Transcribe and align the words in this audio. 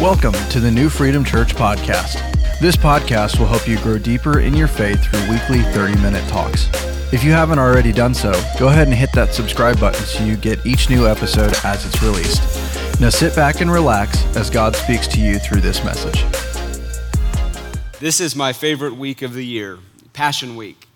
Welcome 0.00 0.34
to 0.50 0.60
the 0.60 0.70
New 0.70 0.88
Freedom 0.88 1.24
Church 1.24 1.56
podcast. 1.56 2.20
This 2.60 2.76
podcast 2.76 3.40
will 3.40 3.48
help 3.48 3.66
you 3.66 3.76
grow 3.78 3.98
deeper 3.98 4.38
in 4.38 4.54
your 4.54 4.68
faith 4.68 5.02
through 5.02 5.28
weekly 5.28 5.60
30 5.72 6.00
minute 6.00 6.22
talks. 6.28 6.68
If 7.12 7.24
you 7.24 7.32
haven't 7.32 7.58
already 7.58 7.90
done 7.90 8.14
so, 8.14 8.30
go 8.60 8.68
ahead 8.68 8.86
and 8.86 8.96
hit 8.96 9.10
that 9.14 9.34
subscribe 9.34 9.80
button 9.80 10.00
so 10.04 10.22
you 10.22 10.36
get 10.36 10.64
each 10.64 10.88
new 10.88 11.08
episode 11.08 11.52
as 11.64 11.84
it's 11.84 12.00
released. 12.00 13.00
Now 13.00 13.08
sit 13.08 13.34
back 13.34 13.60
and 13.60 13.72
relax 13.72 14.24
as 14.36 14.50
God 14.50 14.76
speaks 14.76 15.08
to 15.08 15.20
you 15.20 15.40
through 15.40 15.62
this 15.62 15.82
message. 15.82 16.24
This 17.98 18.20
is 18.20 18.36
my 18.36 18.52
favorite 18.52 18.94
week 18.94 19.22
of 19.22 19.34
the 19.34 19.44
year, 19.44 19.80
Passion 20.12 20.54
Week. 20.54 20.86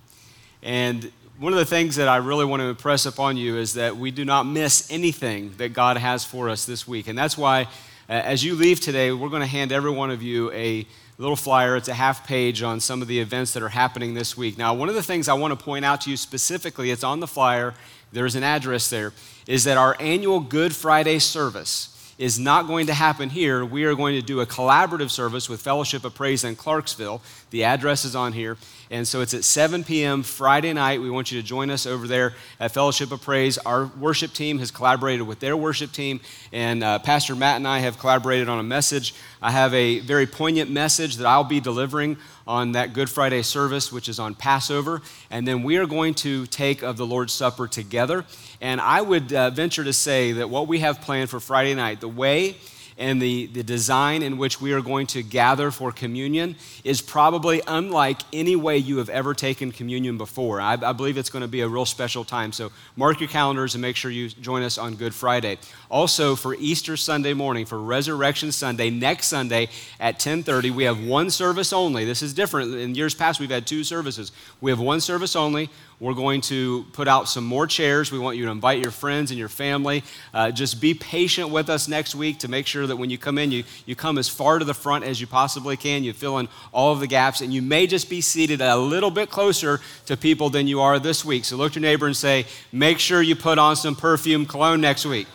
And 0.62 1.10
one 1.40 1.52
of 1.52 1.58
the 1.58 1.64
things 1.64 1.96
that 1.96 2.06
I 2.06 2.18
really 2.18 2.44
want 2.44 2.60
to 2.60 2.66
impress 2.66 3.04
upon 3.04 3.36
you 3.36 3.56
is 3.56 3.74
that 3.74 3.96
we 3.96 4.12
do 4.12 4.24
not 4.24 4.44
miss 4.44 4.88
anything 4.92 5.54
that 5.56 5.72
God 5.72 5.96
has 5.96 6.24
for 6.24 6.48
us 6.48 6.64
this 6.64 6.86
week. 6.86 7.08
And 7.08 7.18
that's 7.18 7.36
why, 7.36 7.66
as 8.12 8.44
you 8.44 8.54
leave 8.54 8.78
today, 8.78 9.10
we're 9.10 9.30
going 9.30 9.40
to 9.40 9.46
hand 9.46 9.72
every 9.72 9.90
one 9.90 10.10
of 10.10 10.22
you 10.22 10.52
a 10.52 10.86
little 11.16 11.36
flyer. 11.36 11.76
It's 11.76 11.88
a 11.88 11.94
half 11.94 12.26
page 12.26 12.62
on 12.62 12.78
some 12.78 13.00
of 13.00 13.08
the 13.08 13.18
events 13.18 13.54
that 13.54 13.62
are 13.62 13.70
happening 13.70 14.12
this 14.12 14.36
week. 14.36 14.58
Now, 14.58 14.74
one 14.74 14.90
of 14.90 14.94
the 14.94 15.02
things 15.02 15.28
I 15.28 15.34
want 15.34 15.58
to 15.58 15.64
point 15.64 15.86
out 15.86 16.02
to 16.02 16.10
you 16.10 16.18
specifically, 16.18 16.90
it's 16.90 17.04
on 17.04 17.20
the 17.20 17.26
flyer, 17.26 17.72
there's 18.12 18.34
an 18.34 18.42
address 18.42 18.90
there, 18.90 19.14
is 19.46 19.64
that 19.64 19.78
our 19.78 19.96
annual 19.98 20.40
Good 20.40 20.74
Friday 20.74 21.20
service 21.20 22.12
is 22.18 22.38
not 22.38 22.66
going 22.66 22.86
to 22.88 22.94
happen 22.94 23.30
here. 23.30 23.64
We 23.64 23.84
are 23.84 23.94
going 23.94 24.14
to 24.20 24.26
do 24.26 24.40
a 24.40 24.46
collaborative 24.46 25.10
service 25.10 25.48
with 25.48 25.62
Fellowship 25.62 26.04
of 26.04 26.14
Praise 26.14 26.44
in 26.44 26.54
Clarksville. 26.54 27.22
The 27.52 27.64
address 27.64 28.06
is 28.06 28.16
on 28.16 28.32
here. 28.32 28.56
And 28.90 29.06
so 29.06 29.20
it's 29.20 29.34
at 29.34 29.44
7 29.44 29.84
p.m. 29.84 30.22
Friday 30.22 30.72
night. 30.72 31.02
We 31.02 31.10
want 31.10 31.30
you 31.30 31.40
to 31.40 31.46
join 31.46 31.70
us 31.70 31.86
over 31.86 32.06
there 32.06 32.34
at 32.58 32.72
Fellowship 32.72 33.12
of 33.12 33.20
Praise. 33.20 33.58
Our 33.58 33.86
worship 33.86 34.32
team 34.32 34.58
has 34.58 34.70
collaborated 34.70 35.26
with 35.26 35.38
their 35.40 35.54
worship 35.54 35.92
team, 35.92 36.20
and 36.50 36.82
uh, 36.82 36.98
Pastor 36.98 37.34
Matt 37.34 37.56
and 37.56 37.68
I 37.68 37.80
have 37.80 37.98
collaborated 37.98 38.48
on 38.48 38.58
a 38.58 38.62
message. 38.62 39.14
I 39.42 39.50
have 39.50 39.72
a 39.74 40.00
very 40.00 40.26
poignant 40.26 40.70
message 40.70 41.16
that 41.16 41.26
I'll 41.26 41.44
be 41.44 41.60
delivering 41.60 42.16
on 42.46 42.72
that 42.72 42.94
Good 42.94 43.10
Friday 43.10 43.42
service, 43.42 43.92
which 43.92 44.08
is 44.08 44.18
on 44.18 44.34
Passover. 44.34 45.02
And 45.30 45.46
then 45.46 45.62
we 45.62 45.76
are 45.76 45.86
going 45.86 46.14
to 46.14 46.46
take 46.46 46.82
of 46.82 46.96
the 46.96 47.06
Lord's 47.06 47.34
Supper 47.34 47.68
together. 47.68 48.24
And 48.62 48.80
I 48.80 49.02
would 49.02 49.32
uh, 49.32 49.50
venture 49.50 49.84
to 49.84 49.92
say 49.92 50.32
that 50.32 50.48
what 50.48 50.68
we 50.68 50.80
have 50.80 51.02
planned 51.02 51.28
for 51.28 51.38
Friday 51.38 51.74
night, 51.74 52.00
the 52.00 52.08
way 52.08 52.56
and 52.98 53.20
the, 53.20 53.46
the 53.46 53.62
design 53.62 54.22
in 54.22 54.38
which 54.38 54.60
we 54.60 54.72
are 54.72 54.80
going 54.80 55.06
to 55.08 55.22
gather 55.22 55.70
for 55.70 55.92
communion 55.92 56.56
is 56.84 57.00
probably 57.00 57.62
unlike 57.66 58.20
any 58.32 58.56
way 58.56 58.76
you 58.76 58.98
have 58.98 59.08
ever 59.08 59.34
taken 59.34 59.72
communion 59.72 60.18
before. 60.18 60.60
I, 60.60 60.74
I, 60.74 60.92
believe 60.92 61.16
it's 61.16 61.30
going 61.30 61.42
to 61.42 61.48
be 61.48 61.60
a 61.60 61.68
real 61.68 61.86
special 61.86 62.24
time. 62.24 62.52
So 62.52 62.70
mark 62.96 63.20
your 63.20 63.28
calendars 63.28 63.74
and 63.74 63.82
make 63.82 63.96
sure 63.96 64.10
you 64.10 64.28
join 64.28 64.62
us 64.62 64.78
on 64.78 64.94
Good 64.96 65.14
Friday. 65.14 65.58
Also 65.90 66.36
for 66.36 66.54
Easter 66.54 66.96
Sunday 66.96 67.34
morning, 67.34 67.66
for 67.66 67.78
Resurrection 67.78 68.52
Sunday, 68.52 68.90
next 68.90 69.26
Sunday 69.26 69.68
at 69.98 70.18
10:30, 70.18 70.70
we 70.70 70.84
have 70.84 71.04
one 71.04 71.30
service 71.30 71.72
only. 71.72 72.04
This 72.04 72.22
is 72.22 72.34
different. 72.34 72.74
In 72.74 72.94
years 72.94 73.14
past, 73.14 73.40
we've 73.40 73.50
had 73.50 73.66
two 73.66 73.84
services. 73.84 74.32
We 74.60 74.70
have 74.70 74.80
one 74.80 75.00
service 75.00 75.36
only. 75.36 75.70
We're 76.02 76.14
going 76.14 76.40
to 76.40 76.84
put 76.94 77.06
out 77.06 77.28
some 77.28 77.44
more 77.44 77.64
chairs. 77.64 78.10
We 78.10 78.18
want 78.18 78.36
you 78.36 78.46
to 78.46 78.50
invite 78.50 78.82
your 78.82 78.90
friends 78.90 79.30
and 79.30 79.38
your 79.38 79.48
family. 79.48 80.02
Uh, 80.34 80.50
just 80.50 80.80
be 80.80 80.94
patient 80.94 81.50
with 81.50 81.70
us 81.70 81.86
next 81.86 82.16
week 82.16 82.40
to 82.40 82.48
make 82.48 82.66
sure 82.66 82.88
that 82.88 82.96
when 82.96 83.08
you 83.08 83.18
come 83.18 83.38
in, 83.38 83.52
you, 83.52 83.62
you 83.86 83.94
come 83.94 84.18
as 84.18 84.28
far 84.28 84.58
to 84.58 84.64
the 84.64 84.74
front 84.74 85.04
as 85.04 85.20
you 85.20 85.28
possibly 85.28 85.76
can. 85.76 86.02
You 86.02 86.12
fill 86.12 86.38
in 86.38 86.48
all 86.72 86.92
of 86.92 86.98
the 86.98 87.06
gaps, 87.06 87.40
and 87.40 87.54
you 87.54 87.62
may 87.62 87.86
just 87.86 88.10
be 88.10 88.20
seated 88.20 88.60
a 88.60 88.76
little 88.76 89.12
bit 89.12 89.30
closer 89.30 89.78
to 90.06 90.16
people 90.16 90.50
than 90.50 90.66
you 90.66 90.80
are 90.80 90.98
this 90.98 91.24
week. 91.24 91.44
So 91.44 91.54
look 91.56 91.70
at 91.70 91.76
your 91.76 91.82
neighbor 91.82 92.06
and 92.06 92.16
say, 92.16 92.46
make 92.72 92.98
sure 92.98 93.22
you 93.22 93.36
put 93.36 93.60
on 93.60 93.76
some 93.76 93.94
perfume 93.94 94.44
cologne 94.44 94.80
next 94.80 95.06
week. 95.06 95.28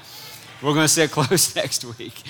We're 0.61 0.73
going 0.73 0.83
to 0.83 0.89
sit 0.89 1.11
close 1.11 1.55
next 1.55 1.85
week. 1.97 2.23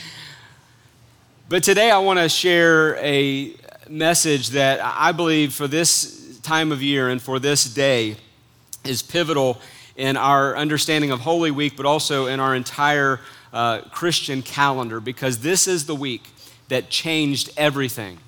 But 1.49 1.63
today 1.63 1.89
I 1.89 1.97
want 1.97 2.19
to 2.19 2.29
share 2.29 2.97
a 2.97 3.55
message 3.89 4.49
that 4.49 4.79
I 4.83 5.11
believe 5.11 5.55
for 5.55 5.67
this 5.67 6.39
time 6.41 6.71
of 6.71 6.83
year 6.83 7.09
and 7.09 7.19
for 7.19 7.39
this 7.39 7.63
day 7.65 8.15
is 8.87 9.01
pivotal 9.01 9.59
in 9.95 10.15
our 10.15 10.55
understanding 10.55 11.11
of 11.11 11.21
Holy 11.21 11.51
Week, 11.51 11.75
but 11.75 11.85
also 11.85 12.27
in 12.27 12.39
our 12.39 12.55
entire 12.55 13.19
uh, 13.51 13.81
Christian 13.91 14.41
calendar, 14.41 14.99
because 14.99 15.39
this 15.39 15.67
is 15.67 15.85
the 15.85 15.95
week 15.95 16.29
that 16.69 16.89
changed 16.89 17.49
everything. 17.57 18.19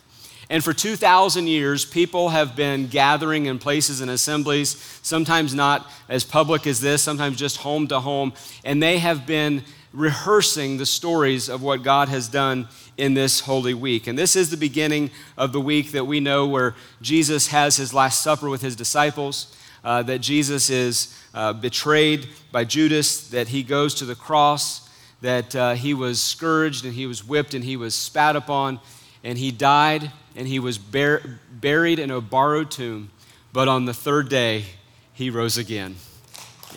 And 0.50 0.64
for 0.64 0.74
2,000 0.74 1.46
years, 1.46 1.86
people 1.86 2.30
have 2.30 2.56
been 2.56 2.88
gathering 2.88 3.46
in 3.46 3.60
places 3.60 4.02
and 4.02 4.10
assemblies, 4.10 4.70
sometimes 5.04 5.54
not 5.54 5.88
as 6.10 6.24
public 6.24 6.66
as 6.66 6.82
this, 6.82 7.04
sometimes 7.04 7.38
just 7.38 7.58
home 7.58 7.88
to 7.90 8.00
home, 8.00 8.34
and 8.66 8.82
they 8.82 8.98
have 8.98 9.28
been 9.28 9.64
rehearsing 9.94 10.78
the 10.78 10.86
stories 10.86 11.50
of 11.50 11.62
what 11.62 11.84
God 11.84 12.10
has 12.10 12.28
done 12.28 12.68
in 12.98 13.14
this 13.14 13.42
Holy 13.42 13.74
Week. 13.74 14.08
And 14.08 14.18
this 14.18 14.36
is 14.36 14.50
the 14.50 14.58
beginning 14.58 15.12
of 15.38 15.52
the 15.52 15.62
week 15.62 15.92
that 15.92 16.06
we 16.06 16.20
know 16.20 16.48
where 16.48 16.76
Jesus 17.02 17.48
has 17.48 17.78
his 17.78 17.94
Last 17.94 18.22
Supper 18.22 18.50
with 18.50 18.62
his 18.62 18.76
disciples 18.76 19.56
uh, 19.84 20.04
that 20.04 20.20
Jesus 20.20 20.70
is 20.70 21.18
uh, 21.34 21.54
betrayed 21.54 22.28
by 22.52 22.64
Judas, 22.64 23.30
that 23.30 23.50
he 23.50 23.64
goes 23.64 23.96
to 23.96 24.06
the 24.06 24.16
cross, 24.16 24.90
that 25.22 25.56
uh, 25.56 25.74
he 25.74 25.94
was 25.94 26.22
scourged 26.22 26.86
and 26.86 26.94
he 26.94 27.06
was 27.06 27.24
whipped 27.24 27.54
and 27.54 27.64
he 27.64 27.78
was 27.78 27.96
spat 27.96 28.36
upon, 28.36 28.80
and 29.24 29.38
he 29.38 29.52
died 29.52 30.12
and 30.36 30.48
he 30.48 30.60
was 30.60 30.78
bur- 30.78 31.40
buried 31.52 32.00
in 32.00 32.12
a 32.12 32.22
borrowed 32.22 32.72
tomb. 32.72 33.10
But 33.52 33.68
on 33.68 33.86
the 33.86 33.94
third 33.94 34.30
day, 34.30 34.66
he 35.14 35.30
rose 35.30 35.58
again. 35.58 35.96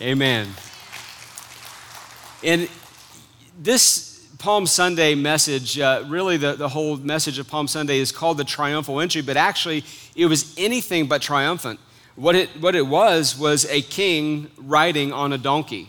Amen. 0.01 0.47
And 2.43 2.67
this 3.57 4.27
Palm 4.37 4.65
Sunday 4.65 5.15
message, 5.15 5.79
uh, 5.79 6.03
really 6.07 6.35
the, 6.35 6.53
the 6.53 6.67
whole 6.67 6.97
message 6.97 7.39
of 7.39 7.47
Palm 7.47 7.67
Sunday 7.67 7.99
is 7.99 8.11
called 8.11 8.37
the 8.37 8.43
triumphal 8.43 8.99
entry, 8.99 9.21
but 9.21 9.37
actually 9.37 9.85
it 10.15 10.25
was 10.25 10.53
anything 10.57 11.07
but 11.07 11.21
triumphant. 11.21 11.79
What 12.15 12.35
it, 12.35 12.49
what 12.61 12.75
it 12.75 12.85
was 12.85 13.37
was 13.37 13.65
a 13.65 13.81
king 13.81 14.51
riding 14.57 15.11
on 15.11 15.33
a 15.33 15.37
donkey, 15.37 15.87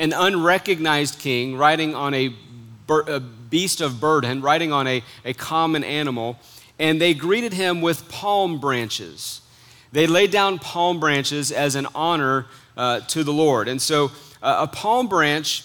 an 0.00 0.12
unrecognized 0.12 1.18
king 1.20 1.56
riding 1.56 1.94
on 1.94 2.12
a, 2.12 2.34
a 2.88 3.20
beast 3.20 3.80
of 3.80 4.00
burden, 4.00 4.42
riding 4.42 4.72
on 4.72 4.88
a, 4.88 5.02
a 5.24 5.32
common 5.32 5.84
animal, 5.84 6.38
and 6.78 7.00
they 7.00 7.14
greeted 7.14 7.52
him 7.52 7.82
with 7.82 8.08
palm 8.08 8.58
branches. 8.58 9.42
They 9.92 10.08
laid 10.08 10.32
down 10.32 10.58
palm 10.58 10.98
branches 10.98 11.52
as 11.52 11.76
an 11.76 11.86
honor 11.94 12.46
uh, 12.76 13.00
to 13.00 13.22
the 13.22 13.32
Lord. 13.32 13.68
And 13.68 13.80
so 13.80 14.10
uh, 14.42 14.56
a 14.60 14.66
palm 14.66 15.08
branch 15.08 15.64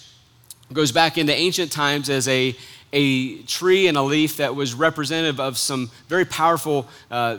goes 0.72 0.92
back 0.92 1.18
into 1.18 1.32
ancient 1.32 1.72
times 1.72 2.10
as 2.10 2.28
a, 2.28 2.54
a 2.92 3.42
tree 3.42 3.88
and 3.88 3.96
a 3.96 4.02
leaf 4.02 4.36
that 4.36 4.54
was 4.54 4.74
representative 4.74 5.40
of 5.40 5.58
some 5.58 5.90
very 6.08 6.24
powerful 6.24 6.88
uh, 7.10 7.38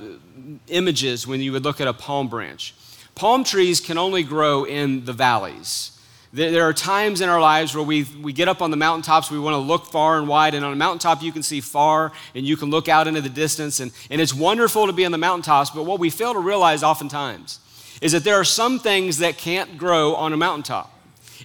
images 0.67 1.25
when 1.25 1.41
you 1.41 1.51
would 1.51 1.63
look 1.63 1.81
at 1.81 1.87
a 1.87 1.93
palm 1.93 2.27
branch. 2.27 2.73
Palm 3.15 3.43
trees 3.43 3.79
can 3.79 3.97
only 3.97 4.23
grow 4.23 4.65
in 4.65 5.05
the 5.05 5.13
valleys. 5.13 5.91
There 6.33 6.63
are 6.63 6.73
times 6.73 7.21
in 7.21 7.29
our 7.29 7.39
lives 7.39 7.73
where 7.73 7.83
we, 7.83 8.03
we 8.21 8.33
get 8.33 8.47
up 8.47 8.61
on 8.61 8.69
the 8.69 8.77
mountaintops, 8.77 9.31
we 9.31 9.39
want 9.39 9.53
to 9.53 9.57
look 9.57 9.87
far 9.87 10.19
and 10.19 10.27
wide, 10.27 10.53
and 10.53 10.63
on 10.63 10.73
a 10.73 10.75
mountaintop 10.75 11.23
you 11.23 11.31
can 11.31 11.41
see 11.41 11.61
far 11.61 12.11
and 12.35 12.45
you 12.45 12.57
can 12.57 12.69
look 12.69 12.89
out 12.89 13.07
into 13.07 13.21
the 13.21 13.29
distance, 13.29 13.79
and, 13.79 13.91
and 14.11 14.21
it's 14.21 14.33
wonderful 14.33 14.85
to 14.85 14.93
be 14.93 15.05
on 15.05 15.11
the 15.11 15.17
mountaintops, 15.17 15.69
but 15.69 15.83
what 15.83 15.99
we 15.99 16.09
fail 16.09 16.33
to 16.33 16.39
realize 16.39 16.83
oftentimes 16.83 17.59
is 18.01 18.11
that 18.11 18.23
there 18.23 18.35
are 18.35 18.43
some 18.43 18.77
things 18.77 19.17
that 19.17 19.37
can't 19.37 19.77
grow 19.77 20.13
on 20.15 20.33
a 20.33 20.37
mountaintop. 20.37 20.93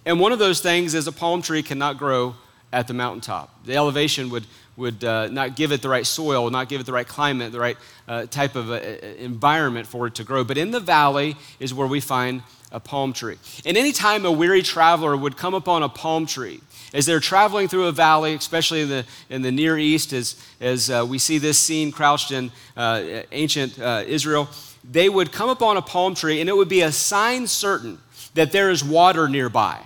And 0.04 0.18
one 0.20 0.32
of 0.32 0.38
those 0.38 0.60
things 0.60 0.94
is 0.94 1.06
a 1.06 1.12
palm 1.12 1.42
tree 1.42 1.62
cannot 1.62 1.96
grow 1.96 2.34
at 2.72 2.88
the 2.88 2.94
mountaintop. 2.94 3.64
The 3.64 3.76
elevation 3.76 4.30
would, 4.30 4.46
would 4.76 5.04
uh, 5.04 5.28
not 5.28 5.56
give 5.56 5.72
it 5.72 5.82
the 5.82 5.88
right 5.88 6.06
soil, 6.06 6.48
not 6.50 6.68
give 6.68 6.80
it 6.80 6.84
the 6.84 6.92
right 6.92 7.06
climate, 7.06 7.52
the 7.52 7.60
right 7.60 7.76
uh, 8.08 8.26
type 8.26 8.56
of 8.56 8.70
uh, 8.70 8.80
environment 9.18 9.86
for 9.86 10.06
it 10.06 10.14
to 10.16 10.24
grow. 10.24 10.42
But 10.42 10.58
in 10.58 10.70
the 10.70 10.80
valley 10.80 11.36
is 11.60 11.74
where 11.74 11.86
we 11.86 12.00
find 12.00 12.42
a 12.70 12.80
palm 12.80 13.12
tree. 13.12 13.36
And 13.66 13.76
anytime 13.76 14.24
a 14.24 14.32
weary 14.32 14.62
traveler 14.62 15.14
would 15.16 15.36
come 15.36 15.52
upon 15.52 15.82
a 15.82 15.88
palm 15.88 16.24
tree, 16.24 16.60
as 16.94 17.06
they're 17.06 17.20
traveling 17.20 17.68
through 17.68 17.86
a 17.86 17.92
valley, 17.92 18.34
especially 18.34 18.82
in 18.82 18.88
the, 18.88 19.04
in 19.28 19.42
the 19.42 19.52
Near 19.52 19.78
East, 19.78 20.12
as, 20.12 20.36
as 20.60 20.90
uh, 20.90 21.04
we 21.08 21.18
see 21.18 21.38
this 21.38 21.58
scene 21.58 21.92
crouched 21.92 22.32
in 22.32 22.50
uh, 22.76 23.22
ancient 23.30 23.78
uh, 23.78 24.04
Israel, 24.06 24.48
they 24.84 25.08
would 25.08 25.32
come 25.32 25.48
upon 25.48 25.76
a 25.76 25.82
palm 25.82 26.14
tree 26.14 26.40
and 26.40 26.48
it 26.48 26.56
would 26.56 26.68
be 26.68 26.80
a 26.80 26.92
sign 26.92 27.46
certain 27.46 27.98
that 28.34 28.52
there 28.52 28.70
is 28.70 28.82
water 28.82 29.28
nearby 29.28 29.78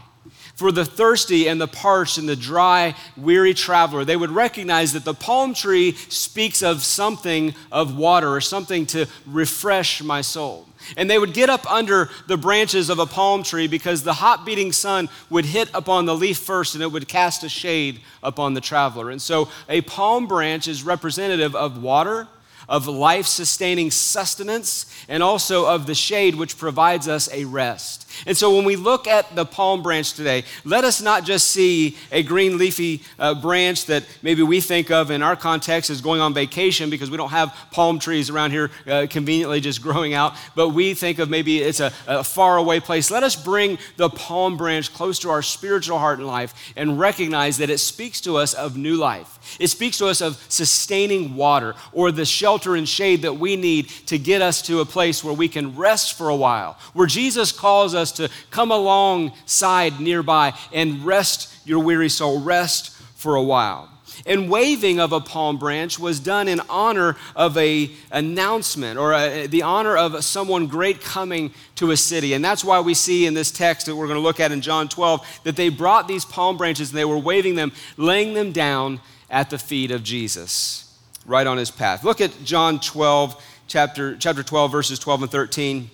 for 0.57 0.73
the 0.73 0.87
thirsty 0.87 1.49
and 1.49 1.61
the 1.61 1.69
parched 1.69 2.17
and 2.17 2.27
the 2.29 2.35
dry, 2.35 2.95
weary 3.15 3.53
traveler, 3.53 4.05
they 4.05 4.17
would 4.17 4.31
recognize 4.31 4.95
that 4.95 5.05
the 5.05 5.15
palm 5.15 5.53
tree 5.53 5.93
speaks 5.93 6.63
of 6.63 6.83
something 6.83 7.55
of 7.71 7.97
water 7.97 8.35
or 8.35 8.41
something 8.41 8.87
to 8.87 9.07
refresh 9.27 10.03
my 10.03 10.23
soul. 10.23 10.67
And 10.97 11.11
they 11.11 11.19
would 11.19 11.35
get 11.35 11.51
up 11.51 11.71
under 11.71 12.09
the 12.27 12.39
branches 12.39 12.89
of 12.89 12.99
a 12.99 13.07
palm 13.07 13.43
tree 13.43 13.67
because 13.67 14.03
the 14.03 14.15
hot 14.15 14.47
beating 14.47 14.73
sun 14.73 15.11
would 15.29 15.45
hit 15.45 15.69
upon 15.75 16.07
the 16.07 16.15
leaf 16.15 16.39
first 16.39 16.75
and 16.75 16.83
it 16.83 16.91
would 16.91 17.07
cast 17.07 17.45
a 17.45 17.49
shade 17.51 18.01
upon 18.23 18.55
the 18.55 18.61
traveler. 18.61 19.11
And 19.11 19.21
so 19.21 19.51
a 19.69 19.83
palm 19.83 20.27
branch 20.27 20.69
is 20.69 20.83
representative 20.83 21.55
of 21.55 21.83
water, 21.83 22.29
of 22.67 22.87
life 22.87 23.27
sustaining 23.27 23.91
sustenance, 23.91 24.87
and 25.07 25.23
also 25.23 25.67
of 25.67 25.87
the 25.87 25.95
shade 25.95 26.35
which 26.35 26.57
provides 26.57 27.09
us 27.09 27.31
a 27.31 27.45
rest. 27.45 28.06
And 28.27 28.37
so 28.37 28.55
when 28.55 28.65
we 28.65 28.77
look 28.77 29.07
at 29.07 29.35
the 29.35 29.45
palm 29.45 29.83
branch 29.83 30.15
today, 30.15 30.45
let 30.65 30.85
us 30.85 31.01
not 31.03 31.25
just 31.25 31.51
see 31.51 31.97
a 32.13 32.23
green 32.23 32.59
leafy 32.59 33.03
uh, 33.19 33.35
branch 33.35 33.87
that 33.87 34.05
maybe 34.23 34.43
we 34.43 34.61
think 34.61 34.91
of 34.91 35.11
in 35.11 35.23
our 35.23 35.37
context 35.37 35.91
as 35.91 36.01
going 36.01 36.21
on 36.21 36.35
vacation 36.35 36.91
because 36.91 37.11
we 37.11 37.17
don't 37.17 37.31
have 37.31 37.55
palm 37.71 37.99
trees 37.99 38.31
around 38.31 38.51
here 38.51 38.71
uh, 38.87 39.07
conveniently 39.11 39.61
just 39.61 39.83
growing 39.83 40.15
out, 40.15 40.35
but 40.55 40.71
we 40.71 40.95
think 40.95 41.19
of 41.19 41.29
maybe 41.29 41.59
it's 41.59 41.81
a, 41.81 41.93
a 42.07 42.25
far 42.25 42.57
away 42.57 42.81
place. 42.81 43.11
Let 43.11 43.23
us 43.23 43.37
bring 43.37 43.79
the 43.97 44.09
palm 44.09 44.57
branch 44.57 44.93
close 44.93 45.19
to 45.21 45.31
our 45.31 45.43
spiritual 45.43 45.99
heart 45.99 46.19
and 46.19 46.27
life 46.27 46.73
and 46.77 46.99
recognize 46.99 47.59
that 47.59 47.71
it 47.71 47.79
speaks 47.79 48.21
to 48.23 48.37
us 48.37 48.55
of 48.55 48.77
new 48.77 48.97
life. 48.97 49.57
It 49.61 49.69
speaks 49.69 49.99
to 49.99 50.07
us 50.07 50.21
of 50.21 50.43
sustaining 50.49 51.37
water 51.37 51.75
or 51.93 52.11
the 52.13 52.25
shelter 52.25 52.77
and 52.77 52.89
shade 52.89 53.23
that 53.23 53.35
we 53.35 53.57
need 53.57 53.89
to 54.07 54.19
get 54.19 54.43
us 54.43 54.63
to 54.63 54.81
a 54.81 54.85
place 54.85 55.23
where 55.23 55.35
we 55.35 55.49
can 55.49 55.77
rest 55.77 56.15
for 56.15 56.29
a 56.29 56.37
while, 56.37 56.79
where 56.93 57.07
Jesus 57.07 57.53
calls 57.53 57.95
us 57.95 58.06
to 58.13 58.31
come 58.51 58.71
alongside 58.71 60.01
nearby 60.01 60.53
and 60.73 61.05
rest 61.05 61.53
your 61.67 61.81
weary 61.81 62.09
soul, 62.09 62.41
rest 62.41 62.91
for 63.15 63.35
a 63.35 63.43
while. 63.43 63.91
And 64.25 64.49
waving 64.49 64.99
of 64.99 65.13
a 65.13 65.21
palm 65.21 65.59
branch 65.59 65.99
was 65.99 66.21
done 66.21 66.49
in 66.49 66.61
honor 66.71 67.17
of 67.35 67.57
a 67.59 67.91
announcement 68.11 68.99
or 68.99 69.13
a, 69.13 69.47
the 69.47 69.63
honor 69.63 69.97
of 69.97 70.25
someone 70.25 70.69
great 70.69 71.03
coming 71.03 71.53
to 71.75 71.91
a 71.91 71.97
city. 71.97 72.33
And 72.33 72.45
that's 72.45 72.65
why 72.65 72.81
we 72.81 72.95
see 72.95 73.27
in 73.27 73.35
this 73.35 73.51
text 73.51 73.87
that 73.87 73.97
we're 73.97 74.07
going 74.07 74.19
to 74.19 74.23
look 74.23 74.41
at 74.41 74.53
in 74.53 74.63
John 74.63 74.89
12 74.89 75.41
that 75.45 75.57
they 75.57 75.69
brought 75.69 76.09
these 76.09 76.25
palm 76.25 76.57
branches 76.57 76.91
and 76.91 76.99
they 76.99 77.05
were 77.05 77.19
waving 77.19 77.57
them, 77.57 77.73
laying 77.97 78.33
them 78.33 78.53
down 78.53 79.01
at 79.29 79.51
the 79.51 79.59
feet 79.59 79.91
of 79.91 80.03
Jesus, 80.03 80.99
right 81.27 81.47
on 81.47 81.59
his 81.59 81.71
path. 81.71 82.05
Look 82.05 82.21
at 82.21 82.33
John 82.45 82.81
12, 82.81 83.43
chapter, 83.67 84.17
chapter 84.17 84.43
12, 84.43 84.73
verses 84.73 84.99
12 84.99 85.23
and 85.23 85.31
13. 85.31 85.91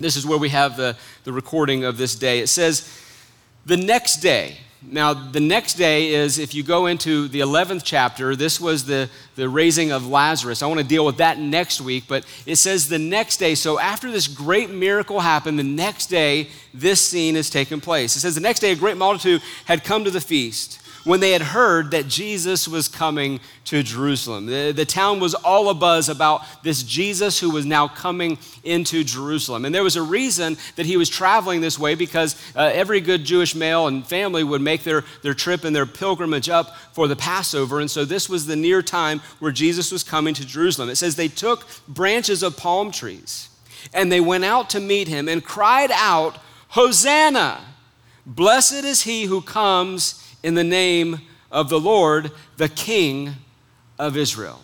This 0.00 0.16
is 0.16 0.26
where 0.26 0.38
we 0.38 0.48
have 0.48 0.76
the, 0.76 0.96
the 1.24 1.32
recording 1.32 1.84
of 1.84 1.96
this 1.98 2.14
day. 2.14 2.40
It 2.40 2.48
says, 2.48 2.90
The 3.66 3.76
next 3.76 4.16
day, 4.16 4.56
now, 4.82 5.12
the 5.12 5.40
next 5.40 5.74
day 5.74 6.14
is 6.14 6.38
if 6.38 6.54
you 6.54 6.62
go 6.62 6.86
into 6.86 7.28
the 7.28 7.40
11th 7.40 7.82
chapter, 7.84 8.34
this 8.34 8.58
was 8.58 8.86
the, 8.86 9.10
the 9.36 9.46
raising 9.46 9.92
of 9.92 10.06
Lazarus. 10.06 10.62
I 10.62 10.66
want 10.68 10.80
to 10.80 10.86
deal 10.86 11.04
with 11.04 11.18
that 11.18 11.38
next 11.38 11.82
week, 11.82 12.04
but 12.08 12.24
it 12.46 12.56
says 12.56 12.88
the 12.88 12.98
next 12.98 13.36
day. 13.36 13.54
So, 13.54 13.78
after 13.78 14.10
this 14.10 14.26
great 14.26 14.70
miracle 14.70 15.20
happened, 15.20 15.58
the 15.58 15.64
next 15.64 16.06
day, 16.06 16.48
this 16.72 17.04
scene 17.04 17.34
has 17.34 17.50
taken 17.50 17.82
place. 17.82 18.16
It 18.16 18.20
says 18.20 18.34
the 18.34 18.40
next 18.40 18.60
day, 18.60 18.72
a 18.72 18.76
great 18.76 18.96
multitude 18.96 19.42
had 19.66 19.84
come 19.84 20.02
to 20.04 20.10
the 20.10 20.20
feast 20.20 20.79
when 21.04 21.20
they 21.20 21.32
had 21.32 21.42
heard 21.42 21.90
that 21.92 22.08
Jesus 22.08 22.68
was 22.68 22.88
coming 22.88 23.40
to 23.64 23.82
Jerusalem. 23.82 24.46
The, 24.46 24.72
the, 24.72 24.84
town 24.84 25.20
was 25.20 25.34
all 25.34 25.72
abuzz 25.72 26.10
about 26.10 26.42
this 26.62 26.82
Jesus 26.82 27.38
who 27.38 27.50
was 27.50 27.64
now 27.64 27.88
coming 27.88 28.38
into 28.64 29.04
Jerusalem. 29.04 29.64
And 29.64 29.74
there 29.74 29.84
was 29.84 29.96
a 29.96 30.02
reason 30.02 30.56
that 30.76 30.86
he 30.86 30.96
was 30.96 31.08
traveling 31.08 31.60
this 31.60 31.78
way 31.78 31.94
because 31.94 32.36
uh, 32.54 32.70
every 32.72 33.00
good 33.00 33.24
Jewish 33.24 33.54
male 33.54 33.86
and 33.86 34.06
family 34.06 34.44
would 34.44 34.60
make 34.60 34.82
their, 34.82 35.04
their 35.22 35.34
trip 35.34 35.64
and 35.64 35.74
their 35.74 35.86
pilgrimage 35.86 36.48
up 36.48 36.76
for 36.92 37.08
the 37.08 37.16
Passover. 37.16 37.80
And 37.80 37.90
so 37.90 38.04
this 38.04 38.28
was 38.28 38.46
the 38.46 38.56
near 38.56 38.82
time 38.82 39.20
where 39.38 39.52
Jesus 39.52 39.92
was 39.92 40.02
coming 40.02 40.34
to 40.34 40.44
Jerusalem. 40.44 40.90
It 40.90 40.96
says 40.96 41.16
they 41.16 41.28
took 41.28 41.66
branches 41.88 42.42
of 42.42 42.56
palm 42.56 42.90
trees 42.90 43.48
and 43.94 44.10
they 44.10 44.20
went 44.20 44.44
out 44.44 44.70
to 44.70 44.80
meet 44.80 45.08
him 45.08 45.28
and 45.28 45.44
cried 45.44 45.90
out, 45.92 46.38
Hosanna! 46.68 47.60
Blessed 48.26 48.84
is 48.84 49.02
he 49.02 49.24
who 49.24 49.40
comes 49.40 50.29
in 50.42 50.54
the 50.54 50.64
name 50.64 51.20
of 51.50 51.68
the 51.68 51.80
Lord, 51.80 52.30
the 52.56 52.68
King 52.68 53.34
of 53.98 54.16
Israel. 54.16 54.60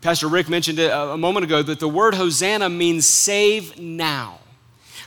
Pastor 0.00 0.28
Rick 0.28 0.48
mentioned 0.48 0.78
it 0.78 0.90
a 0.92 1.16
moment 1.16 1.44
ago 1.44 1.62
that 1.62 1.80
the 1.80 1.88
word 1.88 2.14
Hosanna 2.14 2.68
means 2.68 3.06
save 3.06 3.78
now. 3.78 4.38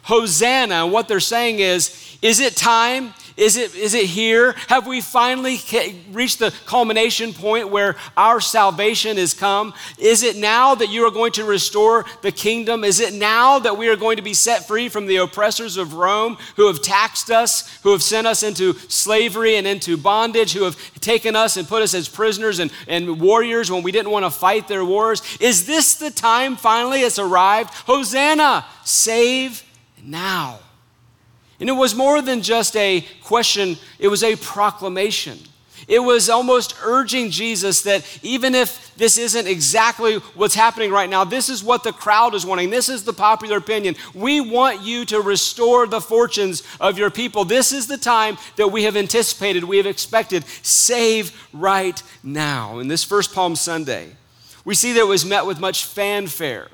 Hosanna, 0.04 0.86
what 0.88 1.08
they're 1.08 1.20
saying 1.20 1.60
is, 1.60 2.18
is 2.22 2.40
it 2.40 2.58
time? 2.58 3.14
Is 3.38 3.58
it, 3.58 3.76
is 3.76 3.94
it 3.94 4.06
here? 4.06 4.54
Have 4.68 4.88
we 4.88 5.02
finally 5.02 5.58
reached 6.12 6.40
the 6.40 6.54
culmination 6.66 7.34
point 7.34 7.70
where 7.70 7.96
our 8.18 8.42
salvation 8.42 9.18
is 9.18 9.34
come? 9.34 9.74
Is 9.98 10.24
it 10.24 10.36
now 10.36 10.76
that 10.76 10.90
you 10.90 11.06
are 11.06 11.12
going 11.12 11.32
to 11.34 11.46
restore 11.46 12.06
the 12.22 12.32
kingdom? 12.32 12.84
Is 12.84 13.00
it 13.00 13.14
now 13.14 13.60
that 13.60 13.78
we 13.78 13.88
are 13.88 13.96
going 13.96 14.18
to 14.18 14.24
be 14.24 14.34
set 14.34 14.68
free 14.68 14.90
from 14.90 15.06
the 15.06 15.18
oppressors 15.18 15.78
of 15.78 15.94
Rome 15.94 16.38
who 16.56 16.68
have 16.68 16.82
taxed 16.82 17.32
us, 17.32 17.80
who 17.84 17.92
have 17.92 18.04
sent 18.04 18.28
us 18.28 18.44
into 18.44 18.74
slavery 18.90 19.56
and 19.56 19.66
into 19.66 19.98
bondage, 19.98 20.54
who 20.54 20.64
have 20.64 20.78
taken 21.00 21.36
us 21.36 21.58
and 21.58 21.68
put 21.68 21.82
us 21.82 21.94
as 21.94 22.10
prisoners 22.10 22.60
and, 22.60 22.72
and 22.88 23.20
warriors 23.20 23.72
when 23.72 23.84
we 23.84 23.92
didn't 23.92 24.12
want 24.12 24.26
to 24.26 24.32
fight 24.32 24.68
their 24.68 24.86
wars? 24.86 25.22
Is 25.40 25.66
this 25.66 25.96
the 25.96 26.12
time 26.12 26.56
finally 26.56 27.02
it's 27.02 27.20
arrived? 27.20 27.74
Hosanna, 27.86 28.66
save 28.84 29.64
now. 30.04 30.60
And 31.62 31.70
it 31.70 31.74
was 31.74 31.94
more 31.94 32.24
than 32.24 32.42
just 32.42 32.76
a 32.76 33.06
question, 33.24 33.78
it 34.00 34.08
was 34.08 34.24
a 34.24 34.36
proclamation. 34.36 35.38
It 35.88 36.00
was 36.00 36.28
almost 36.28 36.76
urging 36.84 37.30
Jesus 37.30 37.84
that 37.84 38.04
even 38.24 38.56
if 38.56 38.96
this 38.96 39.18
isn't 39.18 39.48
exactly 39.48 40.16
what's 40.36 40.56
happening 40.56 40.92
right 40.92 41.10
now, 41.10 41.24
this 41.24 41.50
is 41.50 41.64
what 41.64 41.84
the 41.84 41.92
crowd 41.92 42.34
is 42.34 42.48
wanting. 42.48 42.72
This 42.72 42.90
is 42.90 43.04
the 43.04 43.14
popular 43.14 43.58
opinion. 43.58 43.96
We 44.16 44.42
want 44.42 44.82
you 44.82 45.06
to 45.06 45.22
restore 45.22 45.86
the 45.86 46.02
fortunes 46.02 46.64
of 46.80 46.98
your 46.98 47.12
people. 47.12 47.46
This 47.46 47.72
is 47.72 47.86
the 47.86 47.98
time 47.98 48.40
that 48.56 48.70
we 48.70 48.84
have 48.84 48.98
anticipated, 48.98 49.64
we 49.64 49.78
have 49.78 49.86
expected. 49.86 50.46
Save 50.64 51.48
right 51.54 52.02
now. 52.24 52.80
In 52.80 52.88
this 52.88 53.04
first 53.04 53.36
Palm 53.36 53.56
Sunday, 53.56 54.10
we 54.66 54.74
see 54.74 54.94
that 54.94 55.02
it 55.02 55.08
was 55.08 55.26
met 55.26 55.46
with 55.46 55.60
much 55.60 55.86
fanfare. 55.86 56.70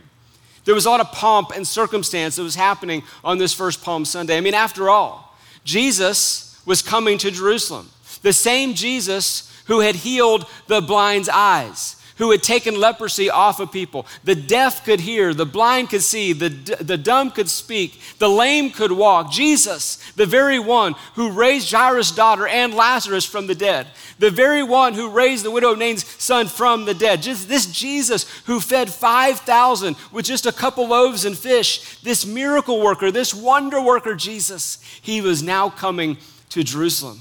There 0.67 0.75
was 0.75 0.85
a 0.85 0.89
lot 0.89 0.99
of 0.99 1.13
pomp 1.13 1.51
and 1.55 1.65
circumstance 1.65 2.35
that 2.35 2.43
was 2.43 2.55
happening 2.55 3.03
on 3.23 3.37
this 3.37 3.53
first 3.53 3.81
Palm 3.81 4.03
Sunday. 4.03 4.35
I 4.35 4.41
mean, 4.41 4.53
after 4.53 4.89
all, 4.89 5.33
Jesus 5.63 6.61
was 6.65 6.81
coming 6.81 7.17
to 7.19 7.31
Jerusalem. 7.31 7.89
The 8.21 8.33
same 8.33 8.73
Jesus 8.73 9.49
who 9.67 9.79
had 9.79 9.95
healed 9.95 10.45
the 10.67 10.81
blind's 10.81 11.29
eyes, 11.29 11.95
who 12.17 12.31
had 12.31 12.43
taken 12.43 12.79
leprosy 12.79 13.29
off 13.29 13.59
of 13.59 13.71
people. 13.71 14.05
The 14.23 14.35
deaf 14.35 14.83
could 14.83 14.99
hear, 14.99 15.33
the 15.33 15.45
blind 15.45 15.89
could 15.89 16.01
see, 16.01 16.33
the, 16.33 16.49
the 16.49 16.97
dumb 16.97 17.31
could 17.31 17.49
speak, 17.49 17.99
the 18.19 18.29
lame 18.29 18.71
could 18.71 18.91
walk. 18.91 19.31
Jesus, 19.31 19.97
the 20.13 20.25
very 20.25 20.59
one 20.59 20.95
who 21.15 21.31
raised 21.31 21.71
Jairus' 21.71 22.11
daughter 22.11 22.47
and 22.47 22.73
Lazarus 22.73 23.25
from 23.25 23.47
the 23.47 23.55
dead, 23.55 23.87
the 24.19 24.31
very 24.31 24.63
one 24.63 24.93
who 24.93 25.09
raised 25.09 25.45
the 25.45 25.51
widow 25.51 25.71
of 25.71 25.79
Nain's 25.79 26.05
son 26.21 26.47
from 26.47 26.85
the 26.85 26.93
dead. 26.93 27.21
Just 27.21 27.47
this 27.47 27.65
Jesus 27.67 28.23
who 28.45 28.59
fed 28.59 28.89
5,000 28.89 29.95
with 30.11 30.25
just 30.25 30.45
a 30.45 30.51
couple 30.51 30.87
loaves 30.87 31.25
and 31.25 31.37
fish, 31.37 31.99
this 32.01 32.25
miracle 32.25 32.81
worker, 32.81 33.11
this 33.11 33.33
wonder 33.33 33.81
worker, 33.81 34.15
Jesus, 34.15 34.79
he 35.01 35.21
was 35.21 35.43
now 35.43 35.69
coming 35.69 36.17
to 36.49 36.63
Jerusalem. 36.63 37.19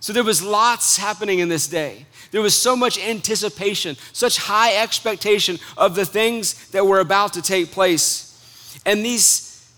So 0.00 0.12
there 0.12 0.24
was 0.24 0.42
lots 0.42 0.96
happening 0.96 1.38
in 1.38 1.48
this 1.48 1.68
day. 1.68 2.06
There 2.32 2.42
was 2.42 2.56
so 2.56 2.74
much 2.74 2.98
anticipation, 2.98 3.96
such 4.12 4.38
high 4.38 4.82
expectation 4.82 5.58
of 5.76 5.94
the 5.94 6.04
things 6.06 6.70
that 6.70 6.86
were 6.86 6.98
about 7.00 7.34
to 7.34 7.42
take 7.42 7.70
place. 7.70 8.80
And 8.84 9.04
these 9.04 9.70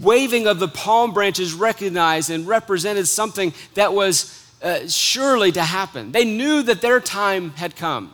waving 0.00 0.46
of 0.46 0.58
the 0.58 0.68
palm 0.68 1.12
branches 1.12 1.54
recognized 1.54 2.30
and 2.30 2.46
represented 2.46 3.08
something 3.08 3.52
that 3.74 3.92
was 3.92 4.38
uh, 4.62 4.86
surely 4.86 5.52
to 5.52 5.62
happen. 5.62 6.12
They 6.12 6.24
knew 6.24 6.62
that 6.62 6.80
their 6.80 7.00
time 7.00 7.50
had 7.52 7.76
come. 7.76 8.12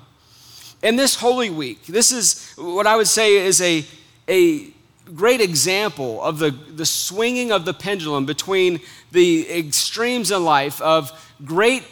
And 0.83 0.97
this 0.97 1.17
Holy 1.17 1.51
Week, 1.51 1.87
this 1.87 2.13
is 2.13 2.53
what 2.57 2.87
I 2.87 2.97
would 2.97 3.09
say 3.09 3.37
is 3.37 3.61
a, 3.61 3.85
a 4.29 4.71
great 5.15 5.41
example 5.41 6.23
of 6.23 6.39
the, 6.39 6.51
the 6.51 6.87
swinging 6.87 7.51
of 7.51 7.65
the 7.65 7.75
pendulum 7.75 8.27
between 8.27 8.81
the 9.11 9.51
extremes 9.59 10.31
in 10.31 10.45
life 10.45 10.81
of 10.81 11.11
great 11.45 11.83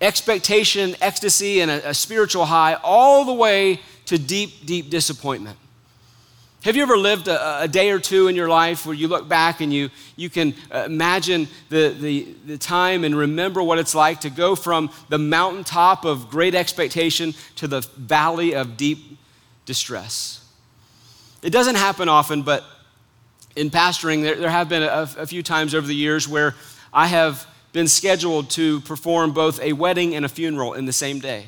expectation, 0.00 0.96
ecstasy, 1.00 1.60
and 1.60 1.70
a, 1.70 1.90
a 1.90 1.94
spiritual 1.94 2.44
high, 2.44 2.74
all 2.82 3.24
the 3.24 3.32
way 3.32 3.80
to 4.06 4.18
deep, 4.18 4.64
deep 4.64 4.90
disappointment. 4.90 5.58
Have 6.64 6.74
you 6.74 6.82
ever 6.82 6.96
lived 6.96 7.28
a, 7.28 7.62
a, 7.62 7.68
day 7.68 7.90
or 7.90 8.00
two 8.00 8.26
in 8.26 8.34
your 8.34 8.48
life 8.48 8.84
where 8.84 8.94
you 8.94 9.06
look 9.06 9.28
back 9.28 9.60
and 9.60 9.72
you, 9.72 9.90
you 10.16 10.28
can 10.28 10.54
uh, 10.72 10.84
imagine 10.86 11.46
the, 11.68 11.90
the, 11.90 12.34
the 12.46 12.58
time 12.58 13.04
and 13.04 13.16
remember 13.16 13.62
what 13.62 13.78
it's 13.78 13.94
like 13.94 14.20
to 14.22 14.30
go 14.30 14.56
from 14.56 14.90
the 15.08 15.18
mountaintop 15.18 16.04
of 16.04 16.28
great 16.28 16.56
expectation 16.56 17.32
to 17.56 17.68
the 17.68 17.80
valley 17.96 18.56
of 18.56 18.76
deep 18.76 19.18
distress? 19.66 20.44
It 21.42 21.50
doesn't 21.50 21.76
happen 21.76 22.08
often, 22.08 22.42
but 22.42 22.64
in 23.54 23.70
pastoring, 23.70 24.22
there, 24.22 24.34
there 24.34 24.50
have 24.50 24.68
been 24.68 24.82
a, 24.82 25.08
a 25.16 25.26
few 25.26 25.44
times 25.44 25.76
over 25.76 25.86
the 25.86 25.94
years 25.94 26.26
where 26.26 26.56
I 26.92 27.06
have 27.06 27.46
been 27.78 27.86
scheduled 27.86 28.50
to 28.50 28.80
perform 28.80 29.30
both 29.30 29.62
a 29.62 29.72
wedding 29.72 30.16
and 30.16 30.24
a 30.24 30.28
funeral 30.28 30.74
in 30.74 30.84
the 30.84 30.92
same 30.92 31.20
day. 31.20 31.46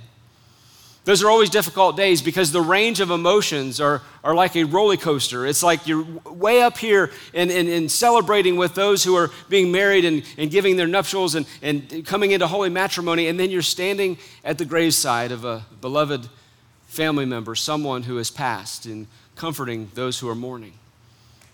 Those 1.05 1.25
are 1.25 1.29
always 1.29 1.51
difficult 1.51 1.97
days 1.97 2.23
because 2.23 2.53
the 2.53 2.61
range 2.61 3.01
of 3.01 3.11
emotions 3.11 3.81
are, 3.81 4.01
are 4.23 4.33
like 4.33 4.55
a 4.55 4.63
roller 4.63 4.97
coaster. 4.97 5.45
It's 5.45 5.65
like 5.65 5.89
you're 5.89 6.07
way 6.27 6.63
up 6.63 6.79
here 6.79 7.11
and, 7.35 7.51
and, 7.51 7.69
and 7.69 7.91
celebrating 7.91 8.57
with 8.57 8.77
those 8.77 9.03
who 9.03 9.17
are 9.17 9.33
being 9.49 9.73
married 9.73 10.05
and, 10.05 10.23
and 10.39 10.53
giving 10.53 10.77
their 10.77 10.87
nuptials 10.87 11.35
and, 11.35 11.47
and 11.63 12.07
coming 12.07 12.31
into 12.31 12.47
holy 12.47 12.71
matrimony, 12.71 13.27
and 13.27 13.41
then 13.41 13.51
you're 13.51 13.61
standing 13.61 14.17
at 14.45 14.57
the 14.57 14.65
graveside 14.65 15.33
of 15.33 15.45
a 15.45 15.65
beloved 15.81 16.29
family 16.87 17.27
member, 17.27 17.57
someone 17.57 18.05
who 18.05 18.19
has 18.19 18.31
passed, 18.31 18.87
and 18.87 19.09
comforting 19.35 19.91
those 19.95 20.21
who 20.21 20.29
are 20.29 20.37
mourning. 20.37 20.75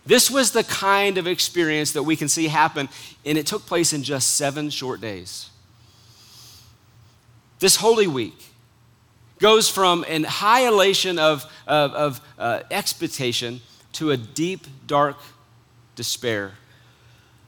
This 0.06 0.30
was 0.30 0.52
the 0.52 0.62
kind 0.64 1.18
of 1.18 1.26
experience 1.26 1.92
that 1.92 2.04
we 2.04 2.14
can 2.14 2.28
see 2.28 2.46
happen, 2.46 2.88
and 3.24 3.36
it 3.36 3.46
took 3.46 3.66
place 3.66 3.92
in 3.92 4.04
just 4.04 4.36
seven 4.36 4.70
short 4.70 5.00
days. 5.00 5.50
This 7.58 7.76
Holy 7.76 8.06
Week 8.06 8.46
goes 9.38 9.68
from 9.68 10.04
an 10.08 10.24
high 10.24 10.66
elation 10.66 11.18
of, 11.18 11.44
of, 11.66 11.92
of 11.92 12.20
uh, 12.38 12.60
expectation 12.70 13.60
to 13.92 14.12
a 14.12 14.16
deep, 14.16 14.66
dark 14.86 15.16
despair 15.96 16.52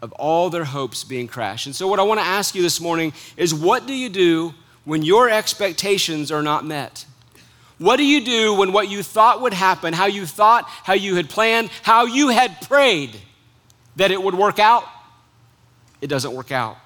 of 0.00 0.12
all 0.12 0.50
their 0.50 0.64
hopes 0.64 1.04
being 1.04 1.28
crashed. 1.28 1.66
And 1.66 1.74
so, 1.74 1.86
what 1.88 1.98
I 1.98 2.02
want 2.02 2.20
to 2.20 2.26
ask 2.26 2.54
you 2.54 2.62
this 2.62 2.80
morning 2.80 3.12
is 3.36 3.54
what 3.54 3.86
do 3.86 3.94
you 3.94 4.08
do 4.08 4.54
when 4.84 5.02
your 5.02 5.28
expectations 5.28 6.32
are 6.32 6.42
not 6.42 6.64
met? 6.64 7.04
What 7.78 7.96
do 7.96 8.04
you 8.04 8.24
do 8.24 8.54
when 8.54 8.72
what 8.72 8.88
you 8.88 9.02
thought 9.02 9.40
would 9.40 9.54
happen, 9.54 9.94
how 9.94 10.06
you 10.06 10.26
thought, 10.26 10.64
how 10.66 10.94
you 10.94 11.14
had 11.14 11.28
planned, 11.28 11.70
how 11.82 12.06
you 12.06 12.28
had 12.28 12.60
prayed 12.62 13.16
that 13.96 14.10
it 14.10 14.20
would 14.20 14.34
work 14.34 14.58
out, 14.58 14.84
it 16.00 16.08
doesn't 16.08 16.32
work 16.32 16.50
out? 16.50 16.76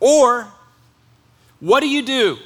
Or 0.00 0.48
what 1.60 1.80
do 1.80 1.88
you 1.88 2.02
do 2.02 2.38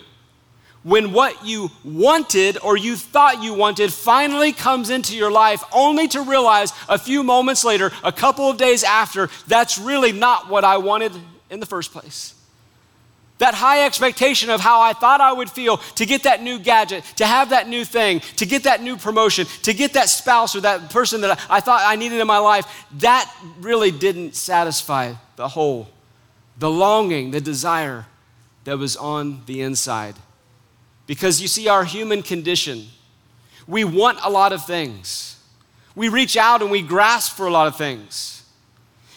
when 0.82 1.12
what 1.12 1.46
you 1.46 1.70
wanted 1.84 2.58
or 2.62 2.76
you 2.76 2.96
thought 2.96 3.42
you 3.42 3.54
wanted 3.54 3.92
finally 3.92 4.52
comes 4.52 4.90
into 4.90 5.16
your 5.16 5.30
life, 5.30 5.62
only 5.72 6.08
to 6.08 6.22
realize 6.22 6.72
a 6.88 6.98
few 6.98 7.22
moments 7.22 7.64
later, 7.64 7.92
a 8.02 8.12
couple 8.12 8.48
of 8.48 8.56
days 8.56 8.82
after, 8.82 9.28
that's 9.46 9.78
really 9.78 10.12
not 10.12 10.48
what 10.48 10.64
I 10.64 10.78
wanted 10.78 11.12
in 11.50 11.60
the 11.60 11.66
first 11.66 11.92
place? 11.92 12.34
That 13.42 13.54
high 13.54 13.84
expectation 13.84 14.50
of 14.50 14.60
how 14.60 14.80
I 14.80 14.92
thought 14.92 15.20
I 15.20 15.32
would 15.32 15.50
feel 15.50 15.78
to 15.78 16.06
get 16.06 16.22
that 16.22 16.44
new 16.44 16.60
gadget, 16.60 17.02
to 17.16 17.26
have 17.26 17.50
that 17.50 17.68
new 17.68 17.84
thing, 17.84 18.20
to 18.36 18.46
get 18.46 18.62
that 18.62 18.84
new 18.84 18.96
promotion, 18.96 19.48
to 19.64 19.74
get 19.74 19.94
that 19.94 20.08
spouse 20.08 20.54
or 20.54 20.60
that 20.60 20.90
person 20.90 21.22
that 21.22 21.44
I 21.50 21.58
thought 21.58 21.82
I 21.84 21.96
needed 21.96 22.20
in 22.20 22.26
my 22.28 22.38
life, 22.38 22.86
that 22.98 23.28
really 23.58 23.90
didn't 23.90 24.36
satisfy 24.36 25.14
the 25.34 25.48
whole, 25.48 25.88
the 26.56 26.70
longing, 26.70 27.32
the 27.32 27.40
desire 27.40 28.06
that 28.62 28.78
was 28.78 28.96
on 28.96 29.42
the 29.46 29.60
inside. 29.62 30.14
Because 31.08 31.42
you 31.42 31.48
see, 31.48 31.66
our 31.66 31.82
human 31.82 32.22
condition, 32.22 32.86
we 33.66 33.82
want 33.82 34.20
a 34.22 34.30
lot 34.30 34.52
of 34.52 34.64
things. 34.64 35.36
We 35.96 36.08
reach 36.08 36.36
out 36.36 36.62
and 36.62 36.70
we 36.70 36.80
grasp 36.80 37.36
for 37.36 37.48
a 37.48 37.50
lot 37.50 37.66
of 37.66 37.74
things. 37.74 38.41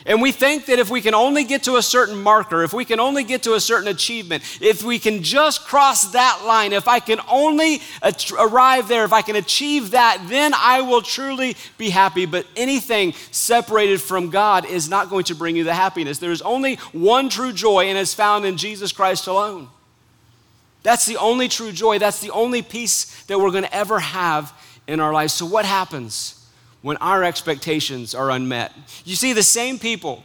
And 0.08 0.22
we 0.22 0.32
think 0.32 0.68
that 0.68 0.78
if 0.78 0.92
we 0.92 1.02
can 1.02 1.16
only 1.16 1.44
get 1.44 1.64
to 1.64 1.78
a 1.78 1.82
certain 1.82 2.22
marker, 2.22 2.64
if 2.64 2.74
we 2.74 2.86
can 2.86 3.00
only 3.00 3.24
get 3.24 3.42
to 3.44 3.56
a 3.56 3.60
certain 3.60 3.88
achievement, 3.88 4.44
if 4.62 4.84
we 4.84 5.00
can 5.00 5.24
just 5.24 5.66
cross 5.66 6.12
that 6.12 6.44
line, 6.46 6.74
if 6.74 6.88
I 6.88 7.00
can 7.00 7.20
only 7.28 7.82
arrive 8.38 8.88
there, 8.88 9.04
if 9.04 9.12
I 9.12 9.24
can 9.24 9.36
achieve 9.36 9.92
that, 9.92 10.24
then 10.28 10.54
I 10.56 10.82
will 10.82 11.02
truly 11.02 11.58
be 11.80 11.90
happy. 11.90 12.28
But 12.28 12.46
anything 12.56 13.14
separated 13.32 14.00
from 14.00 14.30
God 14.30 14.66
is 14.66 14.88
not 14.88 15.10
going 15.10 15.24
to 15.26 15.36
bring 15.36 15.56
you 15.56 15.64
the 15.64 15.74
happiness. 15.74 16.20
There 16.20 16.32
is 16.32 16.44
only 16.44 16.76
one 16.92 17.28
true 17.28 17.52
joy, 17.52 17.86
and 17.86 17.98
it's 17.98 18.14
found 18.14 18.46
in 18.46 18.58
Jesus 18.58 18.92
Christ 18.92 19.26
alone. 19.26 19.70
That's 20.84 21.08
the 21.08 21.18
only 21.18 21.48
true 21.48 21.72
joy. 21.72 21.98
That's 21.98 22.22
the 22.22 22.30
only 22.30 22.62
peace 22.62 23.24
that 23.24 23.40
we're 23.40 23.50
going 23.50 23.64
to 23.64 23.76
ever 23.76 23.98
have 23.98 24.54
in 24.86 25.00
our 25.00 25.12
lives. 25.12 25.34
So, 25.34 25.48
what 25.48 25.66
happens? 25.66 26.45
When 26.86 26.98
our 26.98 27.24
expectations 27.24 28.14
are 28.14 28.30
unmet. 28.30 28.72
You 29.06 29.16
see, 29.16 29.34
the 29.34 29.42
same 29.42 29.80
people 29.80 30.22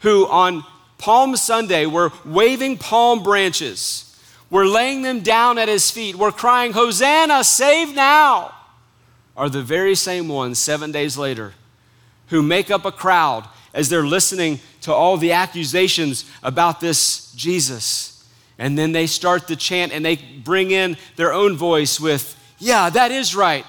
who 0.00 0.26
on 0.26 0.62
Palm 0.98 1.34
Sunday 1.34 1.86
were 1.86 2.12
waving 2.26 2.76
palm 2.76 3.22
branches, 3.22 4.14
were 4.50 4.66
laying 4.66 5.00
them 5.00 5.20
down 5.20 5.56
at 5.56 5.66
his 5.66 5.90
feet, 5.90 6.14
were 6.14 6.30
crying, 6.30 6.74
Hosanna, 6.74 7.42
save 7.42 7.94
now, 7.94 8.54
are 9.34 9.48
the 9.48 9.62
very 9.62 9.94
same 9.94 10.28
ones 10.28 10.58
seven 10.58 10.92
days 10.92 11.16
later 11.16 11.54
who 12.26 12.42
make 12.42 12.70
up 12.70 12.84
a 12.84 12.92
crowd 12.92 13.48
as 13.72 13.88
they're 13.88 14.04
listening 14.04 14.60
to 14.82 14.92
all 14.92 15.16
the 15.16 15.32
accusations 15.32 16.30
about 16.42 16.80
this 16.80 17.32
Jesus. 17.32 18.28
And 18.58 18.76
then 18.76 18.92
they 18.92 19.06
start 19.06 19.48
to 19.48 19.56
chant 19.56 19.92
and 19.92 20.04
they 20.04 20.16
bring 20.16 20.70
in 20.70 20.98
their 21.16 21.32
own 21.32 21.56
voice 21.56 21.98
with, 21.98 22.36
Yeah, 22.58 22.90
that 22.90 23.10
is 23.10 23.34
right. 23.34 23.64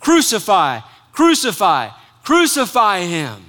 Crucify, 0.00 0.80
Crucify, 1.12 1.90
crucify 2.24 3.00
him. 3.00 3.44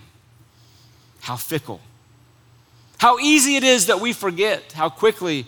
How 1.21 1.35
fickle. 1.35 1.79
How 2.97 3.17
easy 3.19 3.55
it 3.55 3.63
is 3.63 3.87
that 3.87 3.99
we 3.99 4.13
forget. 4.13 4.73
How 4.73 4.89
quickly 4.89 5.45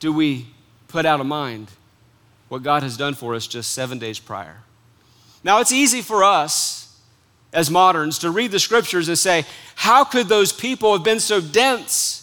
do 0.00 0.12
we 0.12 0.46
put 0.88 1.06
out 1.06 1.20
of 1.20 1.26
mind 1.26 1.68
what 2.52 2.62
God 2.62 2.82
has 2.82 2.98
done 2.98 3.14
for 3.14 3.34
us 3.34 3.46
just 3.46 3.70
seven 3.70 3.98
days 3.98 4.18
prior. 4.18 4.58
Now, 5.42 5.60
it's 5.60 5.72
easy 5.72 6.02
for 6.02 6.22
us 6.22 7.00
as 7.50 7.70
moderns 7.70 8.18
to 8.18 8.30
read 8.30 8.50
the 8.50 8.58
scriptures 8.58 9.08
and 9.08 9.18
say, 9.18 9.46
How 9.74 10.04
could 10.04 10.28
those 10.28 10.52
people 10.52 10.92
have 10.92 11.02
been 11.02 11.18
so 11.18 11.40
dense? 11.40 12.21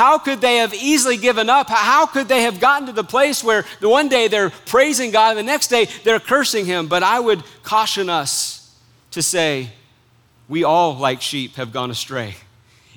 How 0.00 0.16
could 0.16 0.40
they 0.40 0.56
have 0.56 0.72
easily 0.72 1.18
given 1.18 1.50
up? 1.50 1.68
How 1.68 2.06
could 2.06 2.26
they 2.26 2.44
have 2.44 2.58
gotten 2.58 2.86
to 2.86 2.92
the 2.94 3.04
place 3.04 3.44
where 3.44 3.66
the 3.80 3.88
one 3.90 4.08
day 4.08 4.28
they're 4.28 4.48
praising 4.48 5.10
God 5.10 5.36
and 5.36 5.40
the 5.40 5.42
next 5.42 5.66
day 5.66 5.88
they're 6.04 6.18
cursing 6.18 6.64
Him? 6.64 6.86
But 6.86 7.02
I 7.02 7.20
would 7.20 7.44
caution 7.62 8.08
us 8.08 8.74
to 9.10 9.20
say, 9.20 9.68
we 10.48 10.64
all, 10.64 10.94
like 10.94 11.20
sheep, 11.20 11.56
have 11.56 11.70
gone 11.70 11.90
astray, 11.90 12.36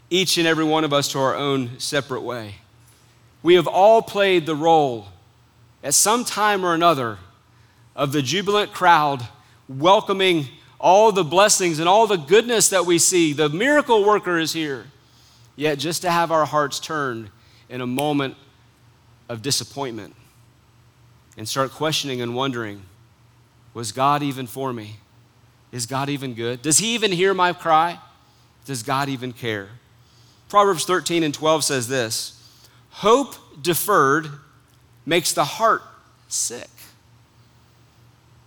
each 0.10 0.38
and 0.38 0.48
every 0.48 0.64
one 0.64 0.86
of 0.86 0.94
us 0.94 1.10
to 1.10 1.20
our 1.20 1.36
own 1.36 1.78
separate 1.78 2.22
way. 2.22 2.56
We 3.42 3.56
have 3.56 3.68
all 3.68 4.02
played 4.02 4.46
the 4.46 4.56
role 4.56 5.10
at 5.84 5.96
some 5.96 6.24
time 6.24 6.64
or 6.64 6.74
another 6.74 7.18
of 7.98 8.14
the 8.14 8.22
jubilant 8.22 8.72
crowd 8.72 9.28
welcoming 9.68 10.48
all 10.80 11.12
the 11.12 11.26
blessings 11.26 11.80
and 11.80 11.90
all 11.90 12.08
the 12.08 12.16
goodness 12.16 12.70
that 12.70 12.86
we 12.86 12.98
see. 12.98 13.34
The 13.34 13.50
miracle 13.50 14.06
worker 14.06 14.40
is 14.40 14.54
here. 14.54 14.86
Yet, 15.56 15.80
just 15.80 16.02
to 16.02 16.12
have 16.12 16.32
our 16.32 16.46
hearts 16.46 16.80
turned 16.80 17.30
in 17.70 17.82
a 17.82 17.88
moment 17.88 18.36
of 19.30 19.42
disappointment 19.42 20.16
and 21.38 21.48
start 21.48 21.72
questioning 21.72 22.22
and 22.22 22.36
wondering 22.36 22.84
was 23.74 23.92
God 23.92 24.22
even 24.22 24.46
for 24.46 24.72
me? 24.72 24.98
Is 25.72 25.88
God 25.88 26.08
even 26.10 26.36
good? 26.36 26.62
Does 26.62 26.78
He 26.78 26.94
even 26.94 27.12
hear 27.12 27.34
my 27.34 27.54
cry? 27.54 28.00
Does 28.66 28.84
God 28.84 29.10
even 29.10 29.34
care? 29.34 29.70
Proverbs 30.48 30.86
13 30.86 31.24
and 31.24 31.34
12 31.34 31.64
says 31.64 31.88
this 31.88 32.40
Hope 32.92 33.36
deferred 33.62 34.28
makes 35.06 35.34
the 35.34 35.44
heart 35.44 35.82
sick. 36.28 36.70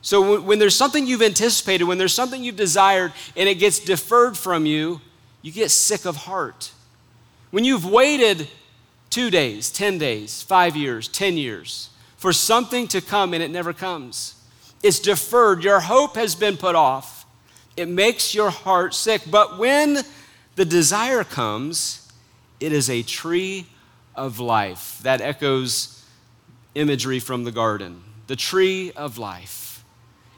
So 0.03 0.41
when 0.41 0.61
there's 0.61 0.77
something 0.77 1.05
you've 1.05 1.23
anticipated, 1.23 1.83
when 1.83 1.99
there's 1.99 2.15
something 2.15 2.45
you've 2.45 2.55
desired, 2.55 3.13
and 3.37 3.49
it 3.49 3.57
gets 3.57 3.81
deferred 3.81 4.39
from 4.39 4.65
you, 4.65 5.01
you 5.43 5.51
get 5.51 5.73
sick 5.73 6.05
of 6.05 6.15
heart. 6.15 6.71
When 7.57 7.65
you've 7.65 7.87
waited 7.87 8.49
two 9.09 9.31
days, 9.31 9.71
10 9.71 9.97
days, 9.97 10.43
five 10.43 10.77
years, 10.77 11.09
10 11.09 11.39
years 11.39 11.89
for 12.19 12.31
something 12.31 12.87
to 12.89 13.01
come 13.01 13.33
and 13.33 13.43
it 13.43 13.51
never 13.51 13.73
comes, 13.73 14.35
it's 14.83 14.99
deferred. 14.99 15.65
Your 15.65 15.81
hope 15.81 16.17
has 16.17 16.35
been 16.35 16.59
put 16.59 16.75
off. 16.75 17.25
It 17.75 17.89
makes 17.89 18.35
your 18.35 18.51
heart 18.51 18.93
sick. 18.93 19.23
But 19.31 19.57
when 19.57 20.03
the 20.57 20.67
desire 20.67 21.25
comes, 21.25 22.13
it 22.61 22.75
is 22.75 22.91
a 22.91 23.01
tree 23.01 23.65
of 24.15 24.39
life. 24.39 24.99
That 25.03 25.23
echoes 25.23 26.05
imagery 26.75 27.21
from 27.21 27.45
the 27.45 27.53
garden. 27.53 28.03
The 28.27 28.37
tree 28.37 28.93
of 28.93 29.17
life. 29.17 29.83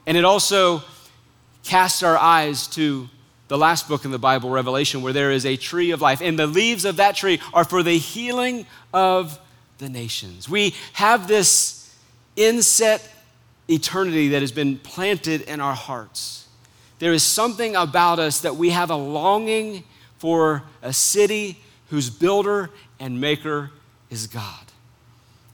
And 0.07 0.15
it 0.15 0.23
also 0.23 0.83
casts 1.65 2.01
our 2.01 2.17
eyes 2.17 2.65
to 2.67 3.09
the 3.49 3.57
last 3.57 3.89
book 3.89 4.05
in 4.05 4.11
the 4.11 4.19
Bible, 4.19 4.49
Revelation, 4.49 5.01
where 5.01 5.11
there 5.11 5.31
is 5.31 5.45
a 5.45 5.57
tree 5.57 5.91
of 5.91 6.01
life, 6.01 6.21
and 6.21 6.39
the 6.39 6.47
leaves 6.47 6.85
of 6.85 6.95
that 6.95 7.15
tree 7.15 7.41
are 7.53 7.65
for 7.65 7.83
the 7.83 7.97
healing 7.97 8.65
of 8.93 9.37
the 9.79 9.89
nations. 9.89 10.47
We 10.47 10.75
have 10.93 11.27
this 11.27 11.93
inset 12.35 13.07
eternity 13.67 14.29
that 14.29 14.41
has 14.41 14.51
been 14.51 14.77
planted 14.77 15.41
in 15.41 15.59
our 15.59 15.73
hearts. 15.73 16.47
There 16.99 17.11
is 17.11 17.23
something 17.23 17.75
about 17.75 18.19
us 18.19 18.41
that 18.41 18.55
we 18.55 18.69
have 18.69 18.91
a 18.91 18.95
longing 18.95 19.83
for 20.19 20.63
a 20.81 20.93
city 20.93 21.59
whose 21.89 22.09
builder 22.09 22.69
and 22.99 23.19
maker 23.19 23.71
is 24.09 24.27
God. 24.27 24.65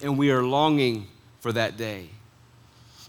And 0.01 0.17
we 0.17 0.31
are 0.31 0.43
longing 0.43 1.07
for 1.39 1.53
that 1.53 1.77
day. 1.77 2.09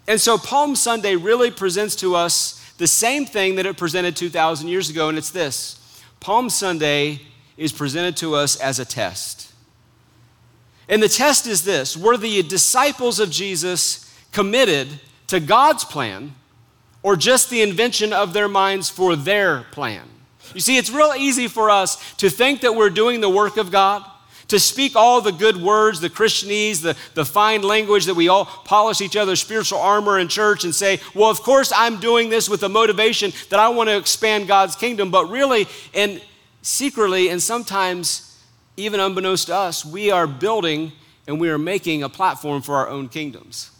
And 0.07 0.21
so 0.21 0.39
Palm 0.39 0.77
Sunday 0.77 1.17
really 1.17 1.51
presents 1.51 1.97
to 1.97 2.15
us 2.15 2.56
the 2.77 2.87
same 2.87 3.25
thing 3.27 3.57
that 3.57 3.67
it 3.67 3.77
presented 3.77 4.17
2,000 4.17 4.69
years 4.69 4.91
ago, 4.91 5.09
and 5.09 5.19
it's 5.19 5.31
this 5.31 6.03
Palm 6.21 6.51
Sunday 6.51 7.21
is 7.57 7.73
presented 7.73 8.17
to 8.19 8.35
us 8.35 8.57
as 8.57 8.79
a 8.79 8.85
test. 8.85 9.53
And 10.89 11.03
the 11.03 11.09
test 11.09 11.47
is 11.47 11.65
this 11.65 11.97
were 11.97 12.17
the 12.17 12.43
disciples 12.43 13.19
of 13.19 13.31
Jesus 13.31 14.03
committed 14.33 14.89
to 15.29 15.41
God's 15.41 15.85
plan 15.85 16.35
or 17.03 17.17
just 17.17 17.51
the 17.51 17.63
invention 17.63 18.13
of 18.13 18.33
their 18.33 18.49
minds 18.49 18.89
for 18.89 19.17
their 19.17 19.63
plan? 19.73 20.05
You 20.55 20.61
see, 20.61 20.77
it's 20.77 20.91
real 20.91 21.13
easy 21.17 21.49
for 21.49 21.71
us 21.71 22.15
to 22.15 22.31
think 22.31 22.61
that 22.61 22.75
we're 22.75 22.91
doing 22.91 23.21
the 23.21 23.29
work 23.29 23.57
of 23.57 23.71
God, 23.71 24.05
to 24.49 24.61
speak 24.61 24.95
all 24.95 25.21
the 25.21 25.33
good 25.33 25.57
words, 25.57 26.01
the 26.01 26.11
Christianese, 26.11 26.83
the, 26.83 26.97
the 27.15 27.25
fine 27.25 27.63
language 27.63 28.05
that 28.05 28.15
we 28.15 28.29
all 28.29 28.45
polish 28.45 29.01
each 29.01 29.17
other's 29.17 29.41
spiritual 29.41 29.79
armor 29.79 30.19
in 30.19 30.29
church 30.29 30.65
and 30.65 30.75
say, 30.75 31.01
well, 31.15 31.31
of 31.31 31.43
course 31.43 31.73
I'm 31.75 31.99
doing 31.99 32.31
this 32.31 32.49
with 32.49 32.61
the 32.61 32.69
motivation 32.69 33.33
that 33.51 33.59
I 33.59 33.69
want 33.69 33.89
to 33.89 33.97
expand 33.97 34.47
God's 34.47 34.77
kingdom. 34.77 35.11
But 35.11 35.31
really, 35.31 35.67
and 35.95 36.23
secretly, 36.63 37.29
and 37.29 37.43
sometimes 37.43 38.41
even 38.77 39.01
unbeknownst 39.01 39.47
to 39.49 39.57
us, 39.57 39.85
we 39.85 40.11
are 40.11 40.27
building 40.27 40.93
and 41.27 41.41
we 41.41 41.51
are 41.51 41.59
making 41.59 42.03
a 42.03 42.09
platform 42.09 42.63
for 42.63 42.77
our 42.77 42.89
own 42.89 43.09
kingdoms. 43.09 43.71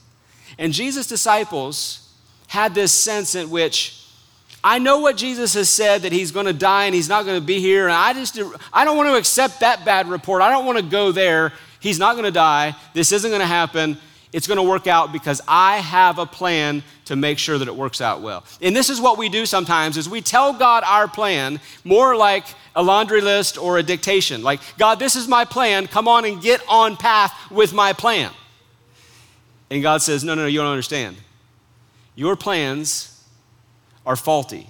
And 0.59 0.73
Jesus' 0.73 1.07
disciples 1.07 2.13
had 2.49 2.75
this 2.75 2.93
sense 2.93 3.35
in 3.35 3.51
which 3.51 4.06
I 4.67 4.81
know 4.81 4.99
what 4.99 5.17
Jesus 5.17 5.55
has 5.55 5.71
said 5.71 6.03
that 6.03 6.11
he's 6.11 6.33
going 6.33 6.47
to 6.47 6.53
die 6.53 6.87
and 6.87 6.95
he's 6.95 7.09
not 7.09 7.25
going 7.25 7.41
to 7.41 7.47
be 7.47 7.61
here. 7.61 7.85
And 7.85 7.93
I 7.93 8.13
just, 8.13 8.37
I 8.73 8.85
don't 8.85 8.97
want 8.97 9.09
to 9.09 9.15
accept 9.15 9.61
that 9.61 9.85
bad 9.85 10.09
report. 10.09 10.43
I 10.43 10.51
don't 10.51 10.67
want 10.67 10.77
to 10.77 10.85
go 10.85 11.13
there. 11.13 11.53
He's 11.79 12.01
not 12.01 12.15
going 12.15 12.25
to 12.25 12.33
die. 12.33 12.75
This 12.93 13.13
isn't 13.13 13.31
going 13.31 13.41
to 13.41 13.47
happen. 13.47 13.97
It's 14.33 14.49
going 14.49 14.57
to 14.57 14.65
work 14.65 14.89
out 14.89 15.13
because 15.13 15.41
I 15.47 15.77
have 15.77 16.19
a 16.19 16.27
plan 16.27 16.83
to 17.05 17.15
make 17.15 17.39
sure 17.39 17.59
that 17.59 17.69
it 17.69 17.77
works 17.77 18.01
out 18.01 18.23
well. 18.23 18.43
And 18.61 18.75
this 18.75 18.91
is 18.91 19.01
what 19.01 19.19
we 19.19 19.29
do 19.29 19.47
sometimes 19.47 19.97
is 19.97 20.09
we 20.09 20.21
tell 20.21 20.53
God 20.53 20.83
our 20.85 21.07
plan 21.07 21.61
more 21.85 22.17
like 22.17 22.45
a 22.75 22.83
laundry 22.83 23.21
list 23.21 23.59
or 23.59 23.79
a 23.79 23.85
dictation. 23.85 24.43
Like, 24.43 24.59
God, 24.79 24.99
this 24.99 25.15
is 25.15 25.29
my 25.29 25.45
plan. 25.45 25.87
Come 25.87 26.09
on 26.09 26.25
and 26.25 26.43
get 26.43 26.61
on 26.69 26.97
path 26.97 27.33
with 27.53 27.73
my 27.73 27.93
plan. 27.93 28.33
And 29.71 29.81
God 29.81 30.03
says, 30.03 30.25
No, 30.25 30.35
no, 30.35 30.43
no, 30.43 30.49
you 30.49 30.59
don't 30.59 30.67
understand. 30.67 31.19
Your 32.17 32.35
plans 32.35 33.16
are 34.07 34.17
faulty. 34.17 34.69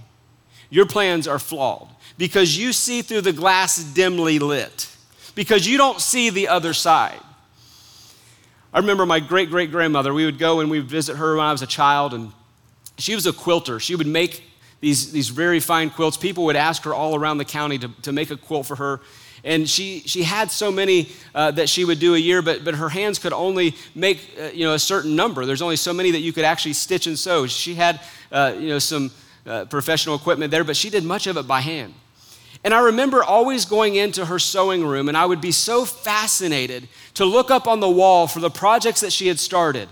Your 0.70 0.86
plans 0.86 1.28
are 1.28 1.38
flawed 1.38 1.88
because 2.18 2.56
you 2.56 2.72
see 2.72 3.02
through 3.02 3.20
the 3.20 3.32
glass 3.32 3.76
dimly 3.76 4.38
lit, 4.38 4.88
because 5.34 5.68
you 5.68 5.76
don't 5.76 6.00
see 6.00 6.30
the 6.30 6.48
other 6.48 6.72
side. 6.72 7.20
I 8.72 8.78
remember 8.80 9.06
my 9.06 9.20
great 9.20 9.50
great 9.50 9.70
grandmother, 9.70 10.12
we 10.12 10.24
would 10.24 10.38
go 10.38 10.60
and 10.60 10.70
we 10.70 10.80
would 10.80 10.90
visit 10.90 11.16
her 11.16 11.36
when 11.36 11.46
I 11.46 11.52
was 11.52 11.62
a 11.62 11.66
child, 11.66 12.14
and 12.14 12.32
she 12.98 13.14
was 13.14 13.26
a 13.26 13.32
quilter. 13.32 13.78
She 13.78 13.94
would 13.94 14.06
make 14.06 14.42
these, 14.80 15.12
these 15.12 15.28
very 15.28 15.60
fine 15.60 15.90
quilts. 15.90 16.16
People 16.16 16.44
would 16.46 16.56
ask 16.56 16.82
her 16.84 16.94
all 16.94 17.14
around 17.14 17.38
the 17.38 17.44
county 17.44 17.78
to, 17.78 17.88
to 18.02 18.12
make 18.12 18.30
a 18.30 18.36
quilt 18.36 18.66
for 18.66 18.76
her. 18.76 19.00
And 19.44 19.68
she, 19.68 20.00
she 20.00 20.24
had 20.24 20.50
so 20.50 20.72
many 20.72 21.08
uh, 21.34 21.52
that 21.52 21.68
she 21.68 21.84
would 21.84 22.00
do 22.00 22.14
a 22.14 22.18
year, 22.18 22.42
but, 22.42 22.64
but 22.64 22.74
her 22.74 22.88
hands 22.88 23.18
could 23.18 23.32
only 23.32 23.76
make 23.94 24.36
uh, 24.40 24.48
you 24.52 24.64
know, 24.64 24.74
a 24.74 24.78
certain 24.78 25.14
number. 25.14 25.46
There's 25.46 25.62
only 25.62 25.76
so 25.76 25.92
many 25.92 26.10
that 26.10 26.20
you 26.20 26.32
could 26.32 26.44
actually 26.44 26.72
stitch 26.72 27.06
and 27.06 27.18
sew. 27.18 27.46
She 27.46 27.74
had 27.74 28.00
uh, 28.32 28.54
you 28.58 28.68
know, 28.68 28.78
some 28.78 29.12
uh, 29.46 29.64
professional 29.66 30.14
equipment 30.16 30.50
there, 30.50 30.64
but 30.64 30.76
she 30.76 30.90
did 30.90 31.04
much 31.04 31.26
of 31.26 31.36
it 31.36 31.46
by 31.46 31.60
hand. 31.60 31.94
And 32.64 32.74
I 32.74 32.80
remember 32.80 33.22
always 33.22 33.64
going 33.64 33.94
into 33.94 34.26
her 34.26 34.38
sewing 34.38 34.84
room, 34.84 35.08
and 35.08 35.16
I 35.16 35.26
would 35.26 35.40
be 35.40 35.52
so 35.52 35.84
fascinated 35.84 36.88
to 37.14 37.24
look 37.24 37.50
up 37.50 37.66
on 37.66 37.80
the 37.80 37.88
wall 37.88 38.26
for 38.26 38.40
the 38.40 38.50
projects 38.50 39.00
that 39.02 39.12
she 39.12 39.28
had 39.28 39.38
started 39.38 39.88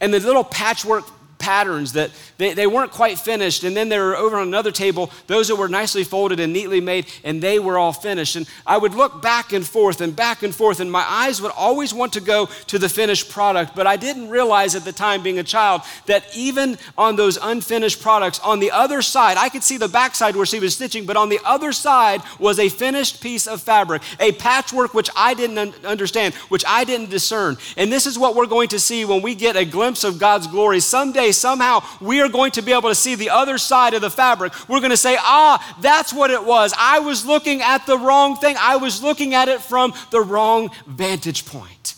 and 0.00 0.12
the 0.12 0.20
little 0.20 0.44
patchwork 0.44 1.04
patterns 1.46 1.92
that 1.92 2.10
they, 2.38 2.54
they 2.54 2.66
weren't 2.66 2.90
quite 2.90 3.20
finished. 3.20 3.62
And 3.62 3.76
then 3.76 3.88
they 3.88 4.00
were 4.00 4.16
over 4.16 4.36
on 4.36 4.48
another 4.48 4.72
table, 4.72 5.12
those 5.28 5.46
that 5.46 5.54
were 5.54 5.68
nicely 5.68 6.02
folded 6.02 6.40
and 6.40 6.52
neatly 6.52 6.80
made, 6.80 7.06
and 7.22 7.40
they 7.40 7.60
were 7.60 7.78
all 7.78 7.92
finished. 7.92 8.34
And 8.34 8.48
I 8.66 8.76
would 8.76 8.94
look 8.94 9.22
back 9.22 9.52
and 9.52 9.64
forth 9.64 10.00
and 10.00 10.14
back 10.16 10.42
and 10.42 10.52
forth, 10.52 10.80
and 10.80 10.90
my 10.90 11.06
eyes 11.08 11.40
would 11.40 11.52
always 11.52 11.94
want 11.94 12.14
to 12.14 12.20
go 12.20 12.46
to 12.66 12.80
the 12.80 12.88
finished 12.88 13.30
product. 13.30 13.76
But 13.76 13.86
I 13.86 13.96
didn't 13.96 14.28
realize 14.28 14.74
at 14.74 14.84
the 14.84 14.92
time, 14.92 15.22
being 15.22 15.38
a 15.38 15.44
child, 15.44 15.82
that 16.06 16.24
even 16.34 16.78
on 16.98 17.14
those 17.14 17.38
unfinished 17.40 18.02
products, 18.02 18.40
on 18.40 18.58
the 18.58 18.72
other 18.72 19.00
side, 19.00 19.36
I 19.36 19.48
could 19.48 19.62
see 19.62 19.78
the 19.78 19.88
backside 19.88 20.34
where 20.34 20.46
she 20.46 20.58
was 20.58 20.74
stitching, 20.74 21.06
but 21.06 21.16
on 21.16 21.28
the 21.28 21.38
other 21.44 21.70
side 21.70 22.22
was 22.40 22.58
a 22.58 22.68
finished 22.68 23.22
piece 23.22 23.46
of 23.46 23.62
fabric, 23.62 24.02
a 24.18 24.32
patchwork 24.32 24.94
which 24.94 25.10
I 25.14 25.34
didn't 25.34 25.58
un- 25.58 25.74
understand, 25.84 26.34
which 26.50 26.64
I 26.66 26.82
didn't 26.82 27.10
discern. 27.10 27.56
And 27.76 27.92
this 27.92 28.04
is 28.04 28.18
what 28.18 28.34
we're 28.34 28.46
going 28.46 28.70
to 28.70 28.80
see 28.80 29.04
when 29.04 29.22
we 29.22 29.36
get 29.36 29.54
a 29.54 29.64
glimpse 29.64 30.02
of 30.02 30.18
God's 30.18 30.48
glory. 30.48 30.80
Someday, 30.80 31.32
somehow, 31.36 31.82
we 32.00 32.20
are 32.20 32.28
going 32.28 32.52
to 32.52 32.62
be 32.62 32.72
able 32.72 32.88
to 32.88 32.94
see 32.94 33.14
the 33.14 33.30
other 33.30 33.58
side 33.58 33.94
of 33.94 34.00
the 34.00 34.10
fabric. 34.10 34.52
We're 34.68 34.80
going 34.80 34.90
to 34.90 34.96
say, 34.96 35.16
ah, 35.18 35.76
that's 35.80 36.12
what 36.12 36.30
it 36.30 36.44
was. 36.44 36.74
I 36.78 37.00
was 37.00 37.24
looking 37.26 37.62
at 37.62 37.86
the 37.86 37.98
wrong 37.98 38.36
thing, 38.36 38.56
I 38.58 38.76
was 38.76 39.02
looking 39.02 39.34
at 39.34 39.48
it 39.48 39.60
from 39.60 39.94
the 40.10 40.20
wrong 40.20 40.70
vantage 40.86 41.46
point. 41.46 41.94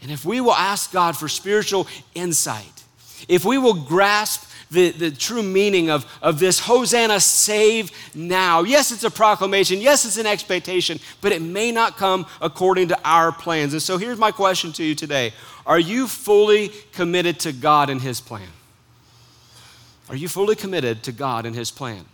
And 0.00 0.10
if 0.10 0.24
we 0.24 0.40
will 0.40 0.54
ask 0.54 0.92
God 0.92 1.16
for 1.16 1.28
spiritual 1.28 1.88
insight, 2.14 2.84
if 3.28 3.44
we 3.44 3.58
will 3.58 3.74
grasp 3.74 4.47
the, 4.70 4.90
the 4.90 5.10
true 5.10 5.42
meaning 5.42 5.90
of, 5.90 6.06
of 6.20 6.38
this 6.38 6.60
Hosanna, 6.60 7.20
save 7.20 7.90
now. 8.14 8.62
Yes, 8.62 8.90
it's 8.90 9.04
a 9.04 9.10
proclamation. 9.10 9.80
Yes, 9.80 10.04
it's 10.04 10.18
an 10.18 10.26
expectation, 10.26 10.98
but 11.20 11.32
it 11.32 11.42
may 11.42 11.72
not 11.72 11.96
come 11.96 12.26
according 12.40 12.88
to 12.88 12.98
our 13.04 13.32
plans. 13.32 13.72
And 13.72 13.82
so 13.82 13.96
here's 13.96 14.18
my 14.18 14.30
question 14.30 14.72
to 14.72 14.84
you 14.84 14.94
today 14.94 15.32
Are 15.66 15.78
you 15.78 16.06
fully 16.06 16.70
committed 16.92 17.40
to 17.40 17.52
God 17.52 17.90
and 17.90 18.00
His 18.00 18.20
plan? 18.20 18.48
Are 20.08 20.16
you 20.16 20.28
fully 20.28 20.56
committed 20.56 21.02
to 21.04 21.12
God 21.12 21.46
and 21.46 21.54
His 21.54 21.70
plan? 21.70 22.04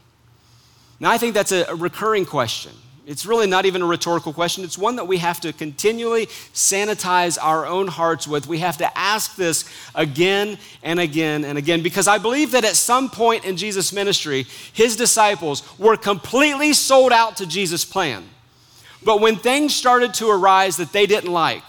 Now, 1.00 1.10
I 1.10 1.18
think 1.18 1.34
that's 1.34 1.52
a, 1.52 1.74
recurring 1.74 2.24
question. 2.24 2.72
It's 3.06 3.26
really 3.26 3.46
not 3.46 3.66
even 3.66 3.82
a 3.82 3.86
rhetorical 3.86 4.32
question. 4.32 4.64
It's 4.64 4.78
one 4.78 4.96
that 4.96 5.06
we 5.06 5.18
have 5.18 5.38
to 5.40 5.52
continually 5.52 6.26
sanitize 6.54 7.36
our 7.40 7.66
own 7.66 7.86
hearts 7.86 8.26
with. 8.26 8.46
We 8.46 8.60
have 8.60 8.78
to 8.78 8.98
ask 8.98 9.36
this 9.36 9.66
again 9.94 10.56
and 10.82 10.98
again 10.98 11.44
and 11.44 11.58
again 11.58 11.82
because 11.82 12.08
I 12.08 12.16
believe 12.16 12.52
that 12.52 12.64
at 12.64 12.76
some 12.76 13.10
point 13.10 13.44
in 13.44 13.58
Jesus' 13.58 13.92
ministry, 13.92 14.46
his 14.72 14.96
disciples 14.96 15.62
were 15.78 15.98
completely 15.98 16.72
sold 16.72 17.12
out 17.12 17.36
to 17.36 17.46
Jesus' 17.46 17.84
plan. 17.84 18.24
But 19.02 19.20
when 19.20 19.36
things 19.36 19.74
started 19.74 20.14
to 20.14 20.30
arise 20.30 20.78
that 20.78 20.92
they 20.92 21.04
didn't 21.04 21.32
like, 21.32 21.62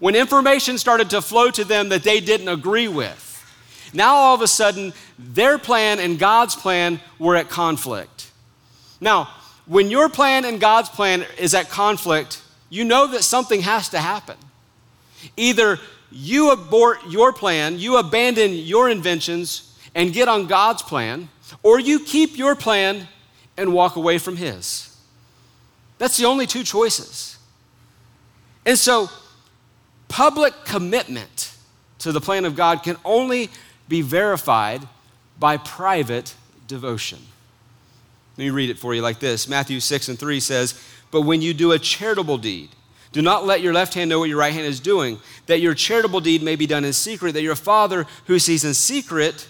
when 0.00 0.16
information 0.16 0.78
started 0.78 1.10
to 1.10 1.22
flow 1.22 1.50
to 1.52 1.64
them 1.64 1.90
that 1.90 2.02
they 2.02 2.18
didn't 2.18 2.48
agree 2.48 2.88
with, 2.88 3.22
now 3.94 4.14
all 4.14 4.34
of 4.34 4.42
a 4.42 4.48
sudden 4.48 4.92
their 5.16 5.58
plan 5.58 6.00
and 6.00 6.18
God's 6.18 6.56
plan 6.56 7.00
were 7.20 7.36
at 7.36 7.48
conflict. 7.48 8.32
Now, 9.00 9.28
when 9.66 9.90
your 9.90 10.08
plan 10.08 10.44
and 10.44 10.60
God's 10.60 10.88
plan 10.88 11.26
is 11.38 11.54
at 11.54 11.68
conflict, 11.68 12.42
you 12.70 12.84
know 12.84 13.06
that 13.08 13.22
something 13.22 13.62
has 13.62 13.88
to 13.90 13.98
happen. 13.98 14.36
Either 15.36 15.78
you 16.10 16.52
abort 16.52 16.98
your 17.08 17.32
plan, 17.32 17.78
you 17.78 17.96
abandon 17.98 18.52
your 18.52 18.88
inventions 18.88 19.76
and 19.94 20.12
get 20.12 20.28
on 20.28 20.46
God's 20.46 20.82
plan, 20.82 21.28
or 21.62 21.80
you 21.80 22.00
keep 22.00 22.38
your 22.38 22.54
plan 22.54 23.08
and 23.56 23.72
walk 23.72 23.96
away 23.96 24.18
from 24.18 24.36
His. 24.36 24.96
That's 25.98 26.16
the 26.16 26.26
only 26.26 26.46
two 26.46 26.62
choices. 26.62 27.38
And 28.64 28.78
so, 28.78 29.08
public 30.08 30.52
commitment 30.64 31.56
to 32.00 32.12
the 32.12 32.20
plan 32.20 32.44
of 32.44 32.54
God 32.54 32.82
can 32.82 32.96
only 33.04 33.50
be 33.88 34.02
verified 34.02 34.86
by 35.38 35.56
private 35.56 36.34
devotion. 36.66 37.18
Let 38.36 38.44
me 38.44 38.50
read 38.50 38.70
it 38.70 38.78
for 38.78 38.94
you 38.94 39.02
like 39.02 39.18
this 39.18 39.48
Matthew 39.48 39.80
6 39.80 40.08
and 40.08 40.18
3 40.18 40.40
says, 40.40 40.80
But 41.10 41.22
when 41.22 41.42
you 41.42 41.54
do 41.54 41.72
a 41.72 41.78
charitable 41.78 42.38
deed, 42.38 42.70
do 43.12 43.22
not 43.22 43.46
let 43.46 43.62
your 43.62 43.72
left 43.72 43.94
hand 43.94 44.10
know 44.10 44.18
what 44.18 44.28
your 44.28 44.38
right 44.38 44.52
hand 44.52 44.66
is 44.66 44.80
doing, 44.80 45.18
that 45.46 45.60
your 45.60 45.74
charitable 45.74 46.20
deed 46.20 46.42
may 46.42 46.56
be 46.56 46.66
done 46.66 46.84
in 46.84 46.92
secret, 46.92 47.32
that 47.32 47.42
your 47.42 47.56
Father 47.56 48.06
who 48.26 48.38
sees 48.38 48.64
in 48.64 48.74
secret 48.74 49.48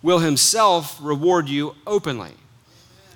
will 0.00 0.20
himself 0.20 0.96
reward 1.02 1.48
you 1.48 1.74
openly. 1.86 2.34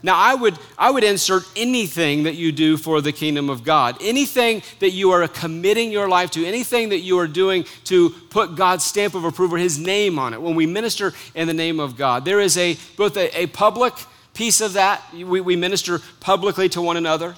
Now, 0.05 0.16
I 0.16 0.35
would, 0.35 0.59
I 0.77 0.90
would 0.90 1.05
insert 1.05 1.45
anything 1.55 2.25
that 2.25 2.35
you 2.35 2.51
do 2.51 2.77
for 2.77 3.01
the 3.01 3.12
kingdom 3.12 3.49
of 3.49 3.62
God, 3.62 3.97
anything 4.01 4.62
that 4.81 4.90
you 4.90 5.12
are 5.12 5.29
committing 5.29 5.92
your 5.92 6.09
life 6.09 6.33
to, 6.33 6.45
anything 6.45 6.88
that 6.88 6.99
you 6.99 7.21
are 7.21 7.29
doing 7.29 7.64
to 7.85 8.11
put 8.11 8.57
God's 8.57 8.83
stamp 8.83 9.14
of 9.14 9.25
approval, 9.25 9.59
His 9.59 9.79
name 9.79 10.18
on 10.18 10.35
it, 10.35 10.42
when 10.42 10.57
we 10.57 10.66
minister 10.66 11.12
in 11.37 11.47
the 11.47 11.55
name 11.55 11.79
of 11.79 11.97
God. 11.97 12.25
There 12.25 12.40
is 12.40 12.59
a, 12.59 12.77
both 12.97 13.16
a, 13.16 13.42
a 13.42 13.47
public 13.47 13.95
piece 14.35 14.61
of 14.61 14.75
that. 14.75 15.03
We, 15.12 15.40
we 15.40 15.57
minister 15.57 16.01
publicly 16.21 16.68
to 16.71 16.83
one 16.83 16.97
another. 16.97 17.35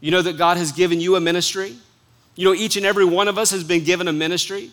You 0.00 0.10
know 0.10 0.22
that 0.22 0.36
God 0.36 0.56
has 0.56 0.72
given 0.72 1.00
you 1.00 1.16
a 1.16 1.20
ministry. 1.20 1.76
You 2.34 2.44
know, 2.44 2.54
each 2.54 2.76
and 2.76 2.84
every 2.84 3.04
one 3.04 3.28
of 3.28 3.38
us 3.38 3.50
has 3.50 3.64
been 3.64 3.84
given 3.84 4.08
a 4.08 4.12
ministry. 4.12 4.70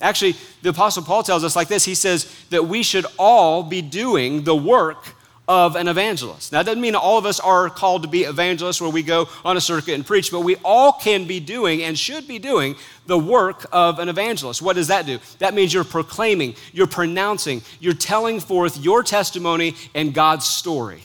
Actually, 0.00 0.36
the 0.62 0.70
Apostle 0.70 1.02
Paul 1.02 1.22
tells 1.22 1.44
us 1.44 1.56
like 1.56 1.68
this 1.68 1.84
He 1.84 1.94
says 1.94 2.32
that 2.50 2.66
we 2.66 2.82
should 2.82 3.06
all 3.18 3.62
be 3.62 3.82
doing 3.82 4.44
the 4.44 4.56
work 4.56 5.14
of 5.48 5.76
an 5.76 5.88
evangelist. 5.88 6.52
Now, 6.52 6.58
that 6.58 6.66
doesn't 6.66 6.82
mean 6.82 6.94
all 6.94 7.16
of 7.16 7.24
us 7.24 7.40
are 7.40 7.70
called 7.70 8.02
to 8.02 8.08
be 8.08 8.24
evangelists 8.24 8.82
where 8.82 8.90
we 8.90 9.02
go 9.02 9.28
on 9.46 9.56
a 9.56 9.60
circuit 9.62 9.94
and 9.94 10.06
preach, 10.06 10.30
but 10.30 10.40
we 10.40 10.56
all 10.62 10.92
can 10.92 11.26
be 11.26 11.40
doing 11.40 11.82
and 11.82 11.98
should 11.98 12.28
be 12.28 12.38
doing 12.38 12.76
the 13.08 13.18
work 13.18 13.64
of 13.72 13.98
an 13.98 14.10
evangelist. 14.10 14.60
What 14.60 14.76
does 14.76 14.88
that 14.88 15.06
do? 15.06 15.18
That 15.38 15.54
means 15.54 15.72
you're 15.72 15.82
proclaiming, 15.82 16.54
you're 16.74 16.86
pronouncing, 16.86 17.62
you're 17.80 17.94
telling 17.94 18.38
forth 18.38 18.76
your 18.76 19.02
testimony 19.02 19.74
and 19.94 20.12
God's 20.12 20.46
story. 20.46 21.02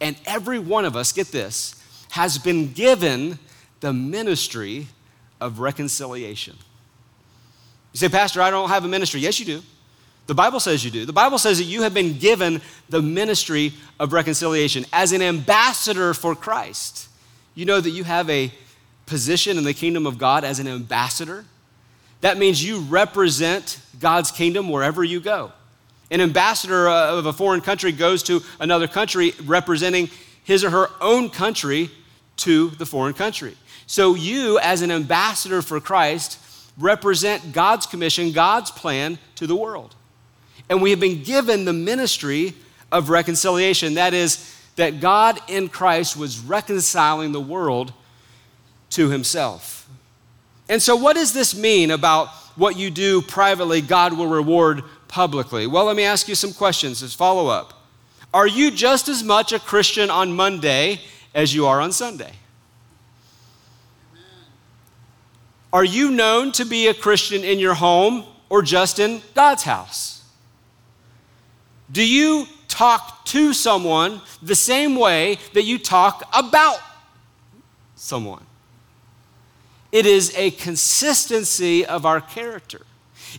And 0.00 0.16
every 0.24 0.58
one 0.58 0.86
of 0.86 0.96
us, 0.96 1.12
get 1.12 1.28
this, 1.28 1.76
has 2.12 2.38
been 2.38 2.72
given 2.72 3.38
the 3.80 3.92
ministry 3.92 4.86
of 5.38 5.60
reconciliation. 5.60 6.56
You 7.92 7.98
say, 7.98 8.08
Pastor, 8.08 8.40
I 8.40 8.50
don't 8.50 8.70
have 8.70 8.86
a 8.86 8.88
ministry. 8.88 9.20
Yes, 9.20 9.38
you 9.38 9.44
do. 9.44 9.62
The 10.28 10.34
Bible 10.34 10.60
says 10.60 10.82
you 10.82 10.90
do. 10.90 11.04
The 11.04 11.12
Bible 11.12 11.36
says 11.36 11.58
that 11.58 11.64
you 11.64 11.82
have 11.82 11.92
been 11.92 12.18
given 12.18 12.62
the 12.88 13.02
ministry 13.02 13.74
of 14.00 14.14
reconciliation 14.14 14.86
as 14.94 15.12
an 15.12 15.20
ambassador 15.20 16.14
for 16.14 16.34
Christ. 16.34 17.08
You 17.54 17.66
know 17.66 17.82
that 17.82 17.90
you 17.90 18.04
have 18.04 18.30
a 18.30 18.50
position 19.12 19.58
in 19.58 19.64
the 19.64 19.74
kingdom 19.74 20.06
of 20.06 20.16
God 20.16 20.42
as 20.42 20.58
an 20.58 20.66
ambassador? 20.66 21.44
That 22.22 22.38
means 22.38 22.64
you 22.64 22.80
represent 22.80 23.78
God's 24.00 24.30
kingdom 24.30 24.70
wherever 24.70 25.04
you 25.04 25.20
go. 25.20 25.52
An 26.10 26.22
ambassador 26.22 26.88
uh, 26.88 27.18
of 27.18 27.26
a 27.26 27.32
foreign 27.34 27.60
country 27.60 27.92
goes 27.92 28.22
to 28.22 28.40
another 28.58 28.88
country 28.88 29.34
representing 29.44 30.08
his 30.44 30.64
or 30.64 30.70
her 30.70 30.88
own 31.02 31.28
country 31.28 31.90
to 32.36 32.70
the 32.70 32.86
foreign 32.86 33.12
country. 33.12 33.54
So, 33.86 34.14
you, 34.14 34.58
as 34.60 34.80
an 34.80 34.90
ambassador 34.90 35.60
for 35.60 35.78
Christ, 35.78 36.38
represent 36.78 37.52
God's 37.52 37.84
commission, 37.84 38.32
God's 38.32 38.70
plan 38.70 39.18
to 39.34 39.46
the 39.46 39.56
world. 39.56 39.94
And 40.70 40.80
we 40.80 40.88
have 40.88 41.00
been 41.00 41.22
given 41.22 41.66
the 41.66 41.74
ministry 41.74 42.54
of 42.90 43.10
reconciliation. 43.10 43.92
That 43.94 44.14
is, 44.14 44.58
that 44.76 45.00
God 45.00 45.38
in 45.48 45.68
Christ 45.68 46.16
was 46.16 46.40
reconciling 46.40 47.32
the 47.32 47.42
world 47.42 47.92
to 48.92 49.10
himself. 49.10 49.88
And 50.68 50.80
so, 50.80 50.96
what 50.96 51.16
does 51.16 51.32
this 51.32 51.54
mean 51.54 51.90
about 51.90 52.28
what 52.56 52.76
you 52.76 52.90
do 52.90 53.22
privately, 53.22 53.80
God 53.80 54.16
will 54.16 54.26
reward 54.26 54.82
publicly? 55.08 55.66
Well, 55.66 55.84
let 55.84 55.96
me 55.96 56.04
ask 56.04 56.28
you 56.28 56.34
some 56.34 56.52
questions 56.52 57.02
as 57.02 57.14
follow 57.14 57.48
up. 57.48 57.82
Are 58.32 58.46
you 58.46 58.70
just 58.70 59.08
as 59.08 59.22
much 59.22 59.52
a 59.52 59.58
Christian 59.58 60.10
on 60.10 60.32
Monday 60.32 61.00
as 61.34 61.54
you 61.54 61.66
are 61.66 61.80
on 61.80 61.92
Sunday? 61.92 62.32
Are 65.72 65.84
you 65.84 66.10
known 66.10 66.52
to 66.52 66.64
be 66.64 66.86
a 66.86 66.94
Christian 66.94 67.44
in 67.44 67.58
your 67.58 67.74
home 67.74 68.24
or 68.48 68.62
just 68.62 68.98
in 68.98 69.22
God's 69.34 69.62
house? 69.62 70.24
Do 71.90 72.06
you 72.06 72.46
talk 72.68 73.24
to 73.26 73.52
someone 73.52 74.20
the 74.42 74.54
same 74.54 74.96
way 74.96 75.38
that 75.54 75.62
you 75.62 75.78
talk 75.78 76.22
about 76.34 76.78
someone? 77.96 78.44
It 79.92 80.06
is 80.06 80.34
a 80.36 80.50
consistency 80.52 81.84
of 81.84 82.06
our 82.06 82.20
character. 82.20 82.80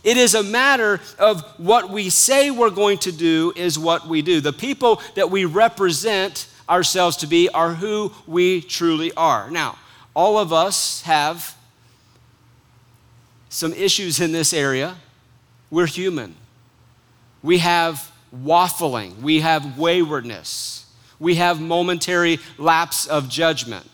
It 0.02 0.16
is 0.16 0.34
a 0.34 0.42
matter 0.42 1.00
of 1.18 1.42
what 1.58 1.90
we 1.90 2.10
say 2.10 2.50
we're 2.50 2.70
going 2.70 2.98
to 2.98 3.12
do 3.12 3.52
is 3.54 3.78
what 3.78 4.08
we 4.08 4.22
do. 4.22 4.40
The 4.40 4.52
people 4.52 5.02
that 5.16 5.30
we 5.30 5.44
represent 5.44 6.48
ourselves 6.68 7.16
to 7.18 7.26
be 7.26 7.48
are 7.48 7.74
who 7.74 8.12
we 8.26 8.60
truly 8.60 9.12
are. 9.16 9.50
Now, 9.50 9.78
all 10.14 10.38
of 10.38 10.52
us 10.52 11.02
have 11.02 11.56
some 13.48 13.72
issues 13.72 14.20
in 14.20 14.32
this 14.32 14.52
area. 14.52 14.96
We're 15.70 15.86
human. 15.86 16.34
We 17.42 17.58
have 17.58 18.10
waffling, 18.34 19.20
we 19.20 19.40
have 19.40 19.78
waywardness, 19.78 20.86
we 21.20 21.36
have 21.36 21.60
momentary 21.60 22.40
lapse 22.58 23.06
of 23.06 23.28
judgment. 23.28 23.88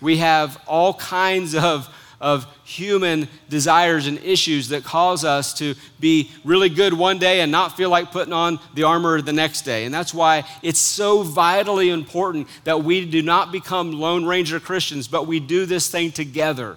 We 0.00 0.18
have 0.18 0.60
all 0.66 0.94
kinds 0.94 1.54
of, 1.54 1.88
of 2.20 2.46
human 2.64 3.28
desires 3.48 4.06
and 4.06 4.18
issues 4.18 4.68
that 4.68 4.84
cause 4.84 5.24
us 5.24 5.54
to 5.54 5.74
be 5.98 6.30
really 6.44 6.68
good 6.68 6.92
one 6.92 7.18
day 7.18 7.40
and 7.40 7.50
not 7.50 7.76
feel 7.76 7.90
like 7.90 8.12
putting 8.12 8.32
on 8.32 8.58
the 8.74 8.84
armor 8.84 9.20
the 9.20 9.32
next 9.32 9.62
day. 9.62 9.84
And 9.84 9.94
that's 9.94 10.14
why 10.14 10.44
it's 10.62 10.78
so 10.78 11.22
vitally 11.22 11.90
important 11.90 12.48
that 12.64 12.84
we 12.84 13.04
do 13.04 13.22
not 13.22 13.52
become 13.52 13.92
Lone 13.92 14.24
Ranger 14.24 14.60
Christians, 14.60 15.08
but 15.08 15.26
we 15.26 15.40
do 15.40 15.66
this 15.66 15.90
thing 15.90 16.12
together 16.12 16.76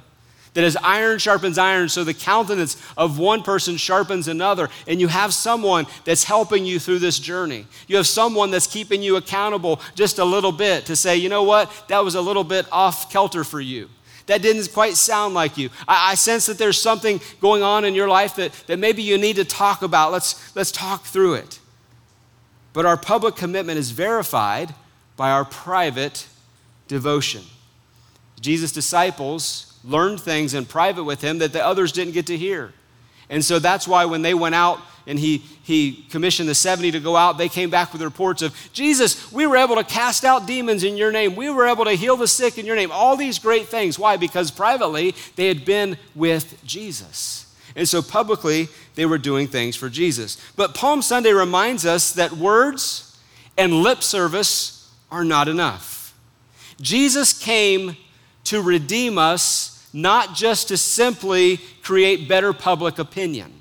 that 0.54 0.64
as 0.64 0.78
iron 0.78 1.18
sharpens 1.18 1.58
iron, 1.58 1.90
so 1.90 2.04
the 2.04 2.14
countenance 2.14 2.78
of 2.96 3.18
one 3.18 3.42
person 3.42 3.76
sharpens 3.78 4.28
another. 4.28 4.70
And 4.88 5.02
you 5.02 5.08
have 5.08 5.34
someone 5.34 5.88
that's 6.06 6.24
helping 6.24 6.66
you 6.66 6.80
through 6.80 7.00
this 7.00 7.20
journey. 7.20 7.66
You 7.88 7.98
have 7.98 8.08
someone 8.08 8.52
that's 8.52 8.68
keeping 8.68 9.02
you 9.02 9.16
accountable 9.16 9.82
just 9.96 10.20
a 10.20 10.26
little 10.26 10.52
bit 10.52 10.86
to 10.86 10.96
say, 10.96 11.18
you 11.18 11.30
know 11.30 11.44
what, 11.44 11.72
that 11.88 12.04
was 12.04 12.16
a 12.16 12.22
little 12.22 12.44
bit 12.44 12.68
off 12.72 13.12
kelter 13.12 13.46
for 13.46 13.60
you. 13.60 13.90
That 14.28 14.42
didn't 14.42 14.72
quite 14.72 14.96
sound 14.96 15.34
like 15.34 15.58
you. 15.58 15.70
I, 15.88 16.12
I 16.12 16.16
sense 16.16 16.46
that 16.46 16.58
there's 16.58 16.80
something 16.80 17.20
going 17.42 17.64
on 17.64 17.84
in 17.84 17.96
your 17.96 18.08
life 18.08 18.36
that, 18.36 18.54
that 18.68 18.78
maybe 18.78 19.02
you 19.02 19.18
need 19.18 19.36
to 19.38 19.46
talk 19.46 19.82
about. 19.82 20.12
Let's, 20.12 20.56
let's 20.56 20.72
talk 20.72 21.04
through 21.06 21.36
it. 21.36 21.60
But 22.74 22.86
our 22.86 22.98
public 22.98 23.36
commitment 23.36 23.80
is 23.80 23.92
verified 23.92 24.74
by 25.18 25.32
our 25.32 25.46
private 25.46 26.28
devotion. 26.88 27.44
Jesus' 28.40 28.72
disciples 28.72 29.73
learned 29.84 30.20
things 30.20 30.54
in 30.54 30.66
private 30.66 31.04
with 31.04 31.22
him 31.22 31.40
that 31.40 31.54
the 31.54 31.66
others 31.66 31.92
didn't 31.92 32.14
get 32.14 32.28
to 32.28 32.38
hear. 32.38 32.74
And 33.30 33.44
so 33.44 33.60
that's 33.60 33.88
why 33.88 34.06
when 34.06 34.22
they 34.22 34.34
went 34.34 34.56
out 34.56 34.80
and 35.06 35.20
he, 35.20 35.40
he 35.64 36.06
commissioned 36.10 36.48
the 36.48 36.56
70 36.56 36.92
to 36.92 37.00
go 37.00 37.16
out, 37.16 37.38
they 37.38 37.50
came 37.50 37.70
back 37.70 37.92
with 37.92 38.02
reports 38.02 38.42
of, 38.42 38.56
Jesus, 38.74 39.32
we 39.32 39.48
were 39.48 39.58
able 39.58 39.76
to 39.76 39.84
cast 39.84 40.24
out 40.24 40.48
demons 40.48 40.84
in 40.84 40.96
your 40.96 41.12
name. 41.12 41.36
We 41.36 41.50
were 41.50 41.68
able 41.68 41.86
to 41.86 41.92
heal 41.92 42.16
the 42.16 42.28
sick 42.28 42.58
in 42.58 42.66
your 42.66 42.76
name. 42.76 42.92
All 42.92 43.18
these 43.18 43.40
great 43.40 43.68
things. 43.68 44.00
Why? 44.00 44.18
Because 44.18 44.52
privately 44.52 45.16
they 45.36 45.48
had 45.48 45.66
been 45.66 45.98
with 46.16 46.64
Jesus. 46.64 47.54
And 47.76 47.88
so 47.88 48.02
publicly 48.02 48.70
they 48.96 49.06
were 49.06 49.18
doing 49.18 49.48
things 49.48 49.76
for 49.76 49.90
Jesus. 49.90 50.38
But 50.56 50.76
Palm 50.76 51.02
Sunday 51.02 51.32
reminds 51.32 51.86
us 51.86 52.14
that 52.14 52.34
words 52.34 53.18
and 53.58 53.74
lip 53.74 54.04
service 54.04 54.94
are 55.12 55.24
not 55.24 55.48
enough. 55.48 56.16
Jesus 56.80 57.34
came 57.34 57.98
to 58.46 58.62
redeem 58.62 59.18
us 59.18 59.73
not 59.94 60.36
just 60.36 60.70
to 60.70 60.78
simply 60.78 61.58
create 61.84 62.28
better 62.28 62.52
public 62.52 62.98
opinion. 63.00 63.54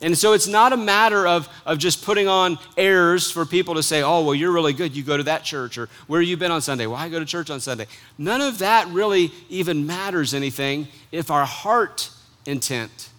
And 0.00 0.18
so 0.18 0.32
it's 0.32 0.48
not 0.48 0.72
a 0.72 0.76
matter 0.76 1.26
of, 1.26 1.48
of 1.64 1.78
just 1.78 2.04
putting 2.04 2.26
on 2.26 2.58
airs 2.76 3.30
for 3.30 3.46
people 3.46 3.76
to 3.76 3.84
say, 3.84 4.02
oh, 4.02 4.24
well, 4.24 4.34
you're 4.34 4.50
really 4.50 4.72
good. 4.72 4.96
You 4.96 5.04
go 5.04 5.16
to 5.16 5.22
that 5.24 5.44
church. 5.44 5.78
Or 5.78 5.88
where 6.08 6.20
you 6.20 6.36
been 6.36 6.50
on 6.50 6.60
Sunday? 6.60 6.86
Well, 6.86 6.96
I 6.96 7.08
go 7.08 7.20
to 7.20 7.24
church 7.24 7.50
on 7.50 7.60
Sunday. 7.60 7.86
None 8.18 8.40
of 8.40 8.58
that 8.58 8.88
really 8.88 9.30
even 9.48 9.86
matters 9.86 10.34
anything 10.34 10.88
if 11.12 11.30
our 11.30 11.44
heart 11.44 12.10
intent 12.46 13.10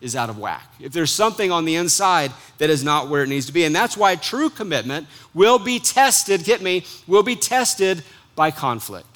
is 0.00 0.16
out 0.16 0.28
of 0.28 0.36
whack. 0.36 0.74
If 0.80 0.92
there's 0.92 1.12
something 1.12 1.52
on 1.52 1.64
the 1.64 1.76
inside 1.76 2.32
that 2.58 2.68
is 2.68 2.82
not 2.82 3.08
where 3.08 3.22
it 3.22 3.28
needs 3.28 3.46
to 3.46 3.52
be. 3.52 3.64
And 3.64 3.74
that's 3.74 3.96
why 3.96 4.16
true 4.16 4.50
commitment 4.50 5.06
will 5.34 5.60
be 5.60 5.78
tested, 5.78 6.42
get 6.42 6.60
me, 6.60 6.84
will 7.06 7.22
be 7.22 7.36
tested 7.36 8.02
by 8.34 8.50
conflict. 8.50 9.13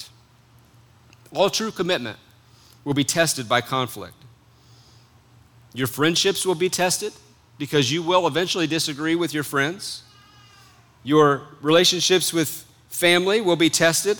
All 1.33 1.49
true 1.49 1.71
commitment 1.71 2.17
will 2.83 2.93
be 2.93 3.03
tested 3.03 3.47
by 3.47 3.61
conflict. 3.61 4.15
Your 5.73 5.87
friendships 5.87 6.45
will 6.45 6.55
be 6.55 6.69
tested 6.69 7.13
because 7.57 7.91
you 7.91 8.01
will 8.01 8.25
eventually 8.25 8.67
disagree 8.67 9.15
with 9.15 9.33
your 9.33 9.43
friends. 9.43 10.03
Your 11.03 11.43
relationships 11.61 12.33
with 12.33 12.65
family 12.89 13.41
will 13.41 13.55
be 13.55 13.69
tested 13.69 14.17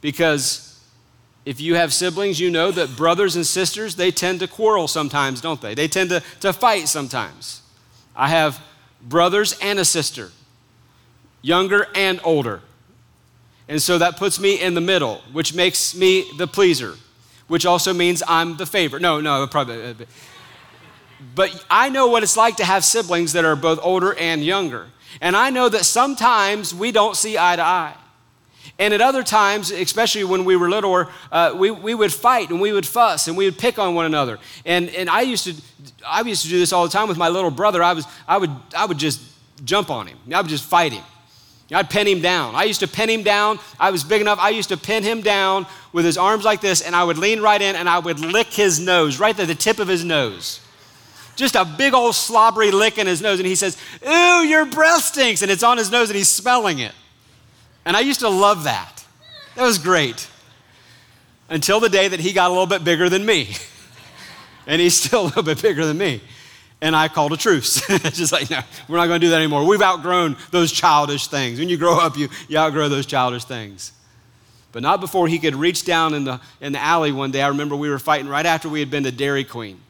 because 0.00 0.66
if 1.44 1.60
you 1.60 1.74
have 1.74 1.92
siblings, 1.92 2.38
you 2.38 2.50
know 2.50 2.70
that 2.70 2.96
brothers 2.96 3.36
and 3.36 3.46
sisters, 3.46 3.96
they 3.96 4.10
tend 4.10 4.40
to 4.40 4.48
quarrel 4.48 4.88
sometimes, 4.88 5.40
don't 5.40 5.60
they? 5.60 5.74
They 5.74 5.88
tend 5.88 6.10
to, 6.10 6.22
to 6.40 6.52
fight 6.52 6.88
sometimes. 6.88 7.62
I 8.14 8.28
have 8.28 8.62
brothers 9.02 9.58
and 9.60 9.78
a 9.78 9.84
sister, 9.84 10.30
younger 11.42 11.88
and 11.94 12.20
older. 12.24 12.62
And 13.70 13.80
so 13.80 13.98
that 13.98 14.16
puts 14.16 14.40
me 14.40 14.60
in 14.60 14.74
the 14.74 14.80
middle, 14.80 15.22
which 15.30 15.54
makes 15.54 15.94
me 15.94 16.28
the 16.36 16.48
pleaser, 16.48 16.96
which 17.46 17.64
also 17.64 17.94
means 17.94 18.20
I'm 18.26 18.56
the 18.56 18.66
favorite. 18.66 19.00
No, 19.00 19.20
no, 19.20 19.46
probably. 19.46 19.80
Uh, 19.80 19.94
but 21.36 21.64
I 21.70 21.88
know 21.88 22.08
what 22.08 22.24
it's 22.24 22.36
like 22.36 22.56
to 22.56 22.64
have 22.64 22.84
siblings 22.84 23.32
that 23.34 23.44
are 23.44 23.54
both 23.54 23.78
older 23.80 24.12
and 24.14 24.44
younger. 24.44 24.88
And 25.20 25.36
I 25.36 25.50
know 25.50 25.68
that 25.68 25.84
sometimes 25.84 26.74
we 26.74 26.90
don't 26.90 27.16
see 27.16 27.38
eye 27.38 27.54
to 27.54 27.62
eye. 27.62 27.94
And 28.76 28.92
at 28.92 29.00
other 29.00 29.22
times, 29.22 29.70
especially 29.70 30.24
when 30.24 30.44
we 30.44 30.56
were 30.56 30.68
littler, 30.68 31.08
uh, 31.30 31.54
we, 31.54 31.70
we 31.70 31.94
would 31.94 32.12
fight 32.12 32.50
and 32.50 32.60
we 32.60 32.72
would 32.72 32.86
fuss 32.86 33.28
and 33.28 33.36
we 33.36 33.44
would 33.44 33.56
pick 33.56 33.78
on 33.78 33.94
one 33.94 34.04
another. 34.04 34.40
And, 34.64 34.88
and 34.90 35.08
I, 35.08 35.20
used 35.20 35.44
to, 35.44 35.54
I 36.04 36.22
used 36.22 36.42
to 36.42 36.48
do 36.48 36.58
this 36.58 36.72
all 36.72 36.82
the 36.82 36.90
time 36.90 37.06
with 37.06 37.18
my 37.18 37.28
little 37.28 37.52
brother. 37.52 37.84
I, 37.84 37.92
was, 37.92 38.04
I, 38.26 38.36
would, 38.36 38.50
I 38.76 38.86
would 38.86 38.98
just 38.98 39.20
jump 39.64 39.90
on 39.90 40.08
him, 40.08 40.18
I 40.34 40.40
would 40.40 40.50
just 40.50 40.64
fight 40.64 40.92
him. 40.92 41.04
I'd 41.72 41.88
pin 41.88 42.06
him 42.06 42.20
down. 42.20 42.54
I 42.54 42.64
used 42.64 42.80
to 42.80 42.88
pin 42.88 43.08
him 43.08 43.22
down. 43.22 43.60
I 43.78 43.90
was 43.90 44.02
big 44.02 44.20
enough. 44.20 44.38
I 44.40 44.50
used 44.50 44.70
to 44.70 44.76
pin 44.76 45.02
him 45.02 45.20
down 45.20 45.66
with 45.92 46.04
his 46.04 46.18
arms 46.18 46.44
like 46.44 46.60
this, 46.60 46.80
and 46.80 46.96
I 46.96 47.04
would 47.04 47.18
lean 47.18 47.40
right 47.40 47.60
in 47.60 47.76
and 47.76 47.88
I 47.88 47.98
would 48.00 48.18
lick 48.18 48.48
his 48.48 48.80
nose, 48.80 49.20
right 49.20 49.38
at 49.38 49.46
the 49.46 49.54
tip 49.54 49.78
of 49.78 49.86
his 49.86 50.04
nose. 50.04 50.60
Just 51.36 51.54
a 51.54 51.64
big 51.64 51.94
old 51.94 52.14
slobbery 52.14 52.70
lick 52.70 52.98
in 52.98 53.06
his 53.06 53.22
nose. 53.22 53.38
And 53.38 53.46
he 53.46 53.54
says, 53.54 53.76
Ooh, 54.06 54.44
your 54.44 54.66
breath 54.66 55.04
stinks. 55.04 55.42
And 55.42 55.50
it's 55.50 55.62
on 55.62 55.78
his 55.78 55.90
nose 55.90 56.10
and 56.10 56.16
he's 56.16 56.28
smelling 56.28 56.80
it. 56.80 56.92
And 57.84 57.96
I 57.96 58.00
used 58.00 58.20
to 58.20 58.28
love 58.28 58.64
that. 58.64 59.04
That 59.54 59.62
was 59.62 59.78
great. 59.78 60.28
Until 61.48 61.80
the 61.80 61.88
day 61.88 62.08
that 62.08 62.20
he 62.20 62.32
got 62.32 62.48
a 62.48 62.52
little 62.52 62.66
bit 62.66 62.84
bigger 62.84 63.08
than 63.08 63.24
me. 63.24 63.54
and 64.66 64.82
he's 64.82 64.94
still 64.94 65.22
a 65.22 65.24
little 65.24 65.42
bit 65.42 65.62
bigger 65.62 65.86
than 65.86 65.96
me 65.96 66.20
and 66.82 66.96
I 66.96 67.08
called 67.08 67.32
a 67.32 67.36
truce. 67.36 67.86
just 67.88 68.32
like, 68.32 68.50
no, 68.50 68.60
we're 68.88 68.96
not 68.96 69.06
going 69.06 69.20
to 69.20 69.26
do 69.26 69.30
that 69.30 69.36
anymore. 69.36 69.66
We've 69.66 69.82
outgrown 69.82 70.36
those 70.50 70.72
childish 70.72 71.26
things. 71.26 71.58
When 71.58 71.68
you 71.68 71.76
grow 71.76 71.98
up, 71.98 72.16
you, 72.16 72.28
you 72.48 72.58
outgrow 72.58 72.88
those 72.88 73.06
childish 73.06 73.44
things. 73.44 73.92
But 74.72 74.82
not 74.82 75.00
before 75.00 75.28
he 75.28 75.38
could 75.38 75.56
reach 75.56 75.84
down 75.84 76.14
in 76.14 76.24
the, 76.24 76.40
in 76.60 76.72
the 76.72 76.80
alley 76.80 77.12
one 77.12 77.30
day. 77.30 77.42
I 77.42 77.48
remember 77.48 77.76
we 77.76 77.90
were 77.90 77.98
fighting 77.98 78.28
right 78.28 78.46
after 78.46 78.68
we 78.68 78.80
had 78.80 78.90
been 78.90 79.04
to 79.04 79.12
Dairy 79.12 79.44
Queen. 79.44 79.80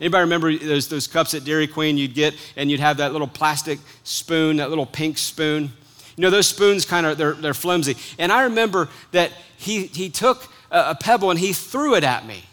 Anybody 0.00 0.22
remember 0.22 0.56
those, 0.56 0.88
those 0.88 1.06
cups 1.06 1.32
at 1.32 1.44
Dairy 1.44 1.66
Queen 1.66 1.96
you'd 1.96 2.14
get 2.14 2.34
and 2.54 2.70
you'd 2.70 2.80
have 2.80 2.98
that 2.98 3.12
little 3.12 3.26
plastic 3.26 3.78
spoon, 4.04 4.58
that 4.58 4.68
little 4.68 4.84
pink 4.84 5.16
spoon? 5.16 5.70
You 6.16 6.22
know, 6.22 6.30
those 6.30 6.46
spoons 6.46 6.84
kind 6.84 7.06
of, 7.06 7.16
they're, 7.16 7.32
they're 7.32 7.54
flimsy. 7.54 7.96
And 8.18 8.30
I 8.30 8.44
remember 8.44 8.88
that 9.12 9.32
he, 9.56 9.86
he 9.86 10.10
took 10.10 10.48
a, 10.70 10.90
a 10.90 10.94
pebble 10.94 11.30
and 11.30 11.38
he 11.38 11.54
threw 11.54 11.94
it 11.94 12.04
at 12.04 12.26
me. 12.26 12.44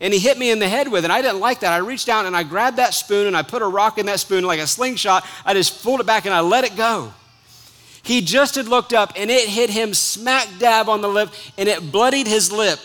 And 0.00 0.14
he 0.14 0.20
hit 0.20 0.38
me 0.38 0.50
in 0.50 0.58
the 0.58 0.68
head 0.68 0.88
with 0.88 1.04
it. 1.04 1.06
And 1.06 1.12
I 1.12 1.22
didn't 1.22 1.40
like 1.40 1.60
that. 1.60 1.72
I 1.72 1.78
reached 1.78 2.06
down 2.06 2.26
and 2.26 2.36
I 2.36 2.44
grabbed 2.44 2.76
that 2.76 2.94
spoon 2.94 3.26
and 3.26 3.36
I 3.36 3.42
put 3.42 3.62
a 3.62 3.66
rock 3.66 3.98
in 3.98 4.06
that 4.06 4.20
spoon 4.20 4.44
like 4.44 4.60
a 4.60 4.66
slingshot. 4.66 5.26
I 5.44 5.54
just 5.54 5.82
pulled 5.82 6.00
it 6.00 6.06
back 6.06 6.24
and 6.24 6.34
I 6.34 6.40
let 6.40 6.64
it 6.64 6.76
go. 6.76 7.12
He 8.02 8.20
just 8.20 8.54
had 8.54 8.68
looked 8.68 8.92
up 8.92 9.12
and 9.16 9.30
it 9.30 9.48
hit 9.48 9.70
him 9.70 9.92
smack 9.92 10.48
dab 10.58 10.88
on 10.88 11.00
the 11.00 11.08
lip 11.08 11.30
and 11.58 11.68
it 11.68 11.90
bloodied 11.90 12.26
his 12.26 12.52
lip. 12.52 12.78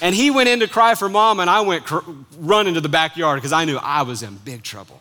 And 0.00 0.14
he 0.14 0.30
went 0.30 0.48
in 0.48 0.60
to 0.60 0.68
cry 0.68 0.94
for 0.94 1.08
mom, 1.08 1.40
and 1.40 1.48
I 1.48 1.62
went 1.62 1.84
cr- 1.84 2.10
run 2.38 2.66
into 2.66 2.80
the 2.80 2.88
backyard 2.88 3.38
because 3.38 3.52
I 3.52 3.64
knew 3.64 3.78
I 3.78 4.02
was 4.02 4.22
in 4.22 4.36
big 4.36 4.62
trouble. 4.62 5.00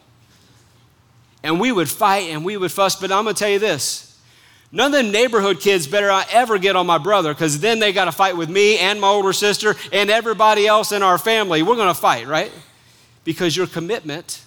And 1.44 1.60
we 1.60 1.72
would 1.72 1.90
fight 1.90 2.30
and 2.30 2.46
we 2.46 2.58
would 2.58 2.72
fuss, 2.72 2.96
but 2.96 3.12
I'm 3.12 3.26
gonna 3.26 3.34
tell 3.34 3.50
you 3.50 3.60
this 3.60 4.15
none 4.76 4.88
of 4.88 4.92
them 4.92 5.12
neighborhood 5.12 5.60
kids 5.60 5.88
better 5.88 6.08
not 6.08 6.28
ever 6.32 6.58
get 6.60 6.76
on 6.76 6.86
my 6.86 6.98
brother 6.98 7.34
because 7.34 7.60
then 7.60 7.80
they 7.80 7.92
got 7.92 8.06
to 8.06 8.12
fight 8.12 8.38
with 8.38 8.50
me 8.50 8.78
and 8.78 9.00
my 9.00 9.08
older 9.08 9.34
sister 9.34 9.76
and 9.92 10.10
everybody 10.10 10.68
else 10.68 10.92
in 10.92 11.02
our 11.02 11.18
family. 11.18 11.64
We're 11.64 11.78
gonna 11.78 11.94
fight, 11.94 12.28
right? 12.28 12.52
Because 13.24 13.56
your 13.56 13.68
commitment 13.68 14.44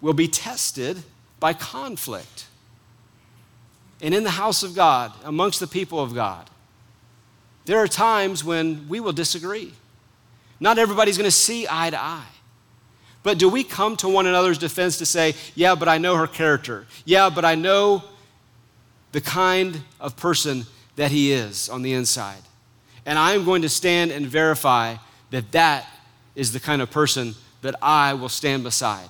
will 0.00 0.14
be 0.14 0.28
tested 0.28 1.02
by 1.40 1.52
conflict. 1.52 2.46
And 4.00 4.14
in 4.14 4.22
the 4.22 4.30
house 4.30 4.62
of 4.62 4.74
God, 4.74 5.12
amongst 5.24 5.60
the 5.60 5.66
people 5.66 6.00
of 6.00 6.14
God, 6.14 6.48
there 7.64 7.78
are 7.78 7.88
times 7.88 8.44
when 8.44 8.88
we 8.88 9.00
will 9.00 9.12
disagree. 9.12 9.74
Not 10.60 10.78
everybody's 10.78 11.18
going 11.18 11.26
to 11.26 11.30
see 11.30 11.66
eye 11.68 11.90
to 11.90 12.00
eye. 12.00 12.24
But 13.22 13.38
do 13.38 13.48
we 13.48 13.64
come 13.64 13.96
to 13.98 14.08
one 14.08 14.26
another's 14.26 14.58
defense 14.58 14.98
to 14.98 15.06
say, 15.06 15.34
yeah, 15.54 15.74
but 15.74 15.88
I 15.88 15.98
know 15.98 16.16
her 16.16 16.26
character. 16.26 16.86
Yeah, 17.04 17.28
but 17.30 17.44
I 17.44 17.56
know 17.56 18.04
the 19.12 19.20
kind 19.20 19.82
of 20.00 20.16
person 20.16 20.66
that 20.96 21.10
he 21.10 21.32
is 21.32 21.68
on 21.68 21.82
the 21.82 21.92
inside. 21.92 22.42
And 23.06 23.18
I'm 23.18 23.44
going 23.44 23.62
to 23.62 23.68
stand 23.68 24.10
and 24.10 24.26
verify 24.26 24.96
that 25.30 25.52
that 25.52 25.86
is 26.34 26.52
the 26.52 26.60
kind 26.60 26.82
of 26.82 26.90
person 26.90 27.34
that 27.62 27.74
I 27.82 28.14
will 28.14 28.28
stand 28.28 28.62
beside. 28.62 29.08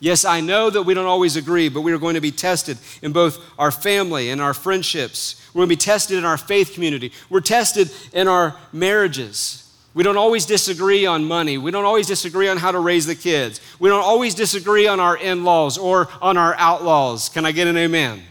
Yes, 0.00 0.24
I 0.24 0.40
know 0.40 0.68
that 0.68 0.82
we 0.82 0.94
don't 0.94 1.06
always 1.06 1.36
agree, 1.36 1.68
but 1.68 1.82
we 1.82 1.92
are 1.92 1.98
going 1.98 2.16
to 2.16 2.20
be 2.20 2.32
tested 2.32 2.76
in 3.02 3.12
both 3.12 3.38
our 3.58 3.70
family 3.70 4.30
and 4.30 4.40
our 4.40 4.52
friendships. 4.52 5.40
We're 5.54 5.60
going 5.60 5.68
to 5.68 5.76
be 5.76 5.80
tested 5.80 6.18
in 6.18 6.24
our 6.24 6.36
faith 6.36 6.74
community. 6.74 7.12
We're 7.30 7.40
tested 7.40 7.92
in 8.12 8.26
our 8.26 8.56
marriages. 8.72 9.72
We 9.94 10.02
don't 10.02 10.16
always 10.16 10.44
disagree 10.44 11.06
on 11.06 11.24
money. 11.24 11.58
We 11.58 11.70
don't 11.70 11.84
always 11.84 12.08
disagree 12.08 12.48
on 12.48 12.56
how 12.56 12.72
to 12.72 12.80
raise 12.80 13.06
the 13.06 13.14
kids. 13.14 13.60
We 13.78 13.90
don't 13.90 14.02
always 14.02 14.34
disagree 14.34 14.88
on 14.88 14.98
our 14.98 15.16
in 15.16 15.44
laws 15.44 15.78
or 15.78 16.08
on 16.20 16.36
our 16.36 16.56
outlaws. 16.56 17.28
Can 17.28 17.46
I 17.46 17.52
get 17.52 17.68
an 17.68 17.76
amen? 17.76 18.22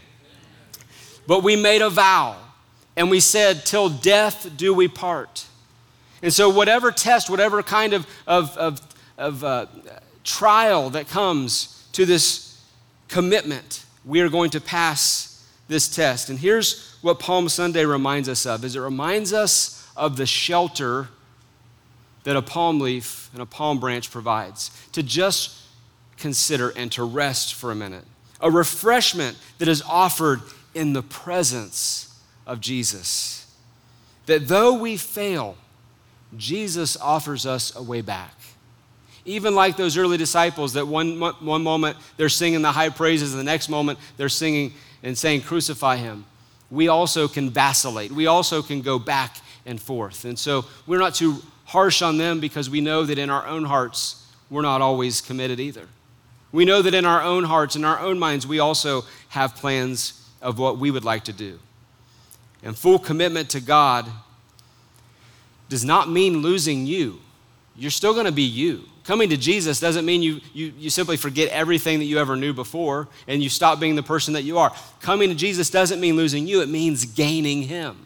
But 1.26 1.42
we 1.42 1.56
made 1.56 1.82
a 1.82 1.90
vow 1.90 2.36
and 2.96 3.10
we 3.10 3.20
said, 3.20 3.64
Till 3.64 3.88
death 3.88 4.50
do 4.56 4.74
we 4.74 4.88
part. 4.88 5.46
And 6.22 6.32
so, 6.32 6.48
whatever 6.48 6.92
test, 6.92 7.28
whatever 7.28 7.62
kind 7.62 7.92
of, 7.92 8.06
of, 8.26 8.56
of, 8.56 8.80
of 9.18 9.44
uh, 9.44 9.66
trial 10.24 10.90
that 10.90 11.08
comes 11.08 11.88
to 11.92 12.06
this 12.06 12.60
commitment, 13.08 13.84
we 14.04 14.20
are 14.20 14.28
going 14.28 14.50
to 14.50 14.60
pass 14.60 15.46
this 15.68 15.88
test. 15.88 16.30
And 16.30 16.38
here's 16.38 16.96
what 17.02 17.18
Palm 17.18 17.48
Sunday 17.48 17.84
reminds 17.84 18.28
us 18.28 18.46
of 18.46 18.64
is 18.64 18.76
it 18.76 18.80
reminds 18.80 19.32
us 19.32 19.88
of 19.96 20.16
the 20.16 20.26
shelter 20.26 21.08
that 22.24 22.36
a 22.36 22.42
palm 22.42 22.78
leaf 22.78 23.30
and 23.32 23.42
a 23.42 23.46
palm 23.46 23.80
branch 23.80 24.10
provides 24.10 24.70
to 24.92 25.02
just 25.02 25.58
consider 26.16 26.70
and 26.76 26.92
to 26.92 27.02
rest 27.02 27.54
for 27.54 27.72
a 27.72 27.74
minute. 27.74 28.04
A 28.40 28.50
refreshment 28.50 29.36
that 29.58 29.68
is 29.68 29.82
offered 29.82 30.40
in 30.74 30.92
the 30.92 31.02
presence 31.02 32.20
of 32.46 32.60
Jesus. 32.60 33.46
That 34.26 34.48
though 34.48 34.74
we 34.74 34.96
fail, 34.96 35.56
Jesus 36.36 36.96
offers 36.96 37.46
us 37.46 37.74
a 37.76 37.82
way 37.82 38.00
back. 38.00 38.34
Even 39.24 39.54
like 39.54 39.76
those 39.76 39.96
early 39.96 40.16
disciples, 40.16 40.72
that 40.72 40.86
one, 40.86 41.20
one 41.20 41.62
moment 41.62 41.96
they're 42.16 42.28
singing 42.28 42.62
the 42.62 42.72
high 42.72 42.88
praises, 42.88 43.32
and 43.32 43.40
the 43.40 43.44
next 43.44 43.68
moment 43.68 43.98
they're 44.16 44.28
singing 44.28 44.72
and 45.02 45.16
saying, 45.16 45.42
Crucify 45.42 45.96
him. 45.96 46.24
We 46.70 46.88
also 46.88 47.28
can 47.28 47.50
vacillate. 47.50 48.10
We 48.10 48.26
also 48.26 48.62
can 48.62 48.80
go 48.80 48.98
back 48.98 49.36
and 49.66 49.80
forth. 49.80 50.24
And 50.24 50.38
so 50.38 50.64
we're 50.86 50.98
not 50.98 51.14
too 51.14 51.42
harsh 51.66 52.02
on 52.02 52.16
them 52.16 52.40
because 52.40 52.68
we 52.68 52.80
know 52.80 53.04
that 53.04 53.18
in 53.18 53.30
our 53.30 53.46
own 53.46 53.64
hearts, 53.64 54.26
we're 54.50 54.62
not 54.62 54.80
always 54.80 55.20
committed 55.20 55.60
either. 55.60 55.86
We 56.50 56.64
know 56.64 56.82
that 56.82 56.94
in 56.94 57.04
our 57.04 57.22
own 57.22 57.44
hearts, 57.44 57.76
in 57.76 57.84
our 57.84 57.98
own 57.98 58.18
minds, 58.18 58.46
we 58.46 58.58
also 58.58 59.04
have 59.28 59.54
plans 59.54 60.21
of 60.42 60.58
what 60.58 60.78
we 60.78 60.90
would 60.90 61.04
like 61.04 61.24
to 61.24 61.32
do. 61.32 61.58
And 62.62 62.76
full 62.76 62.98
commitment 62.98 63.50
to 63.50 63.60
God 63.60 64.06
does 65.68 65.84
not 65.84 66.10
mean 66.10 66.38
losing 66.38 66.86
you. 66.86 67.20
You're 67.76 67.90
still 67.90 68.12
going 68.12 68.26
to 68.26 68.32
be 68.32 68.42
you. 68.42 68.84
Coming 69.04 69.30
to 69.30 69.36
Jesus 69.36 69.80
doesn't 69.80 70.04
mean 70.04 70.22
you, 70.22 70.40
you, 70.52 70.72
you 70.78 70.90
simply 70.90 71.16
forget 71.16 71.48
everything 71.48 71.98
that 71.98 72.04
you 72.04 72.18
ever 72.18 72.36
knew 72.36 72.52
before 72.52 73.08
and 73.26 73.42
you 73.42 73.48
stop 73.48 73.80
being 73.80 73.96
the 73.96 74.02
person 74.02 74.34
that 74.34 74.42
you 74.42 74.58
are. 74.58 74.72
Coming 75.00 75.28
to 75.30 75.34
Jesus 75.34 75.70
doesn't 75.70 76.00
mean 76.00 76.14
losing 76.14 76.46
you, 76.46 76.60
it 76.60 76.68
means 76.68 77.04
gaining 77.04 77.62
Him. 77.62 77.96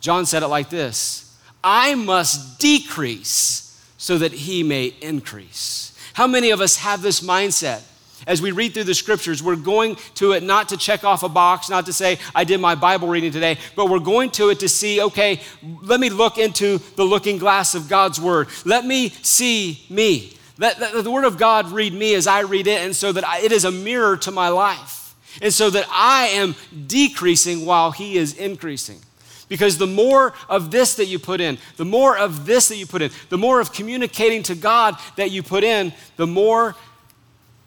John 0.00 0.26
said 0.26 0.42
it 0.42 0.48
like 0.48 0.70
this 0.70 1.36
I 1.64 1.94
must 1.94 2.60
decrease 2.60 3.64
so 3.96 4.18
that 4.18 4.32
He 4.32 4.62
may 4.62 4.94
increase. 5.00 5.98
How 6.12 6.26
many 6.26 6.50
of 6.50 6.60
us 6.60 6.76
have 6.76 7.02
this 7.02 7.20
mindset? 7.20 7.82
As 8.28 8.42
we 8.42 8.52
read 8.52 8.74
through 8.74 8.84
the 8.84 8.94
scriptures, 8.94 9.42
we're 9.42 9.56
going 9.56 9.96
to 10.14 10.32
it 10.32 10.42
not 10.44 10.68
to 10.68 10.76
check 10.76 11.02
off 11.02 11.22
a 11.24 11.28
box, 11.28 11.68
not 11.68 11.86
to 11.86 11.92
say, 11.92 12.18
I 12.34 12.44
did 12.44 12.60
my 12.60 12.74
Bible 12.76 13.08
reading 13.08 13.32
today, 13.32 13.56
but 13.74 13.88
we're 13.88 13.98
going 13.98 14.30
to 14.32 14.50
it 14.50 14.60
to 14.60 14.68
see, 14.68 15.00
okay, 15.00 15.40
let 15.82 15.98
me 15.98 16.10
look 16.10 16.36
into 16.36 16.78
the 16.94 17.04
looking 17.04 17.38
glass 17.38 17.74
of 17.74 17.88
God's 17.88 18.20
word. 18.20 18.48
Let 18.66 18.84
me 18.84 19.08
see 19.08 19.82
me. 19.88 20.34
Let, 20.58 20.78
let 20.78 21.02
the 21.02 21.10
word 21.10 21.24
of 21.24 21.38
God 21.38 21.72
read 21.72 21.94
me 21.94 22.14
as 22.14 22.26
I 22.26 22.40
read 22.40 22.66
it, 22.66 22.82
and 22.82 22.94
so 22.94 23.12
that 23.12 23.26
I, 23.26 23.40
it 23.40 23.50
is 23.50 23.64
a 23.64 23.72
mirror 23.72 24.16
to 24.18 24.30
my 24.30 24.48
life. 24.48 25.14
And 25.40 25.52
so 25.52 25.70
that 25.70 25.86
I 25.90 26.26
am 26.28 26.54
decreasing 26.86 27.64
while 27.64 27.92
He 27.92 28.18
is 28.18 28.34
increasing. 28.34 29.00
Because 29.48 29.78
the 29.78 29.86
more 29.86 30.34
of 30.48 30.70
this 30.70 30.96
that 30.96 31.06
you 31.06 31.18
put 31.18 31.40
in, 31.40 31.58
the 31.76 31.84
more 31.84 32.18
of 32.18 32.44
this 32.44 32.68
that 32.68 32.76
you 32.76 32.86
put 32.86 33.00
in, 33.02 33.10
the 33.30 33.38
more 33.38 33.60
of 33.60 33.72
communicating 33.72 34.42
to 34.44 34.54
God 34.54 34.96
that 35.16 35.30
you 35.30 35.42
put 35.42 35.64
in, 35.64 35.92
the 36.16 36.26
more 36.26 36.74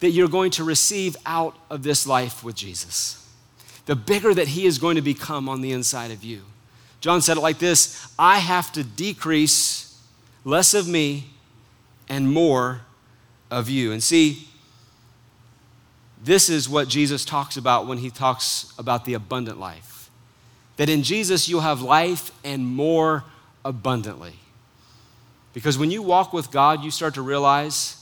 that 0.01 0.09
you're 0.09 0.27
going 0.27 0.51
to 0.51 0.63
receive 0.63 1.15
out 1.25 1.55
of 1.69 1.83
this 1.83 2.05
life 2.05 2.43
with 2.43 2.55
Jesus. 2.55 3.17
The 3.85 3.95
bigger 3.95 4.33
that 4.33 4.49
He 4.49 4.65
is 4.65 4.77
going 4.77 4.95
to 4.95 5.01
become 5.01 5.47
on 5.47 5.61
the 5.61 5.71
inside 5.71 6.11
of 6.11 6.23
you. 6.23 6.41
John 6.99 7.21
said 7.21 7.37
it 7.37 7.41
like 7.41 7.59
this 7.59 8.13
I 8.19 8.39
have 8.39 8.71
to 8.73 8.83
decrease 8.83 9.99
less 10.43 10.73
of 10.73 10.87
me 10.87 11.25
and 12.09 12.31
more 12.31 12.81
of 13.49 13.69
you. 13.69 13.91
And 13.91 14.01
see, 14.03 14.47
this 16.23 16.49
is 16.49 16.67
what 16.67 16.87
Jesus 16.87 17.23
talks 17.23 17.55
about 17.55 17.87
when 17.87 17.99
He 17.99 18.09
talks 18.09 18.73
about 18.77 19.05
the 19.05 19.13
abundant 19.13 19.59
life. 19.59 20.09
That 20.77 20.89
in 20.89 21.03
Jesus 21.03 21.47
you'll 21.47 21.61
have 21.61 21.81
life 21.81 22.31
and 22.43 22.65
more 22.65 23.23
abundantly. 23.63 24.33
Because 25.53 25.77
when 25.77 25.91
you 25.91 26.01
walk 26.01 26.33
with 26.33 26.49
God, 26.49 26.83
you 26.83 26.89
start 26.89 27.13
to 27.15 27.21
realize 27.21 28.00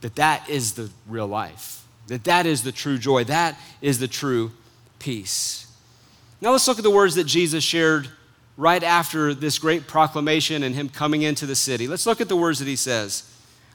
that 0.00 0.16
that 0.16 0.48
is 0.48 0.74
the 0.74 0.90
real 1.06 1.26
life, 1.26 1.84
that 2.06 2.24
that 2.24 2.46
is 2.46 2.62
the 2.62 2.72
true 2.72 2.98
joy, 2.98 3.24
that 3.24 3.58
is 3.80 3.98
the 3.98 4.08
true 4.08 4.52
peace. 4.98 5.66
Now 6.40 6.52
let's 6.52 6.68
look 6.68 6.78
at 6.78 6.84
the 6.84 6.90
words 6.90 7.16
that 7.16 7.24
Jesus 7.24 7.64
shared 7.64 8.08
right 8.56 8.82
after 8.82 9.34
this 9.34 9.58
great 9.58 9.86
proclamation 9.86 10.62
and 10.62 10.74
him 10.74 10.88
coming 10.88 11.22
into 11.22 11.46
the 11.46 11.54
city. 11.54 11.86
Let's 11.86 12.06
look 12.06 12.20
at 12.20 12.28
the 12.28 12.36
words 12.36 12.58
that 12.58 12.68
he 12.68 12.76
says. 12.76 13.24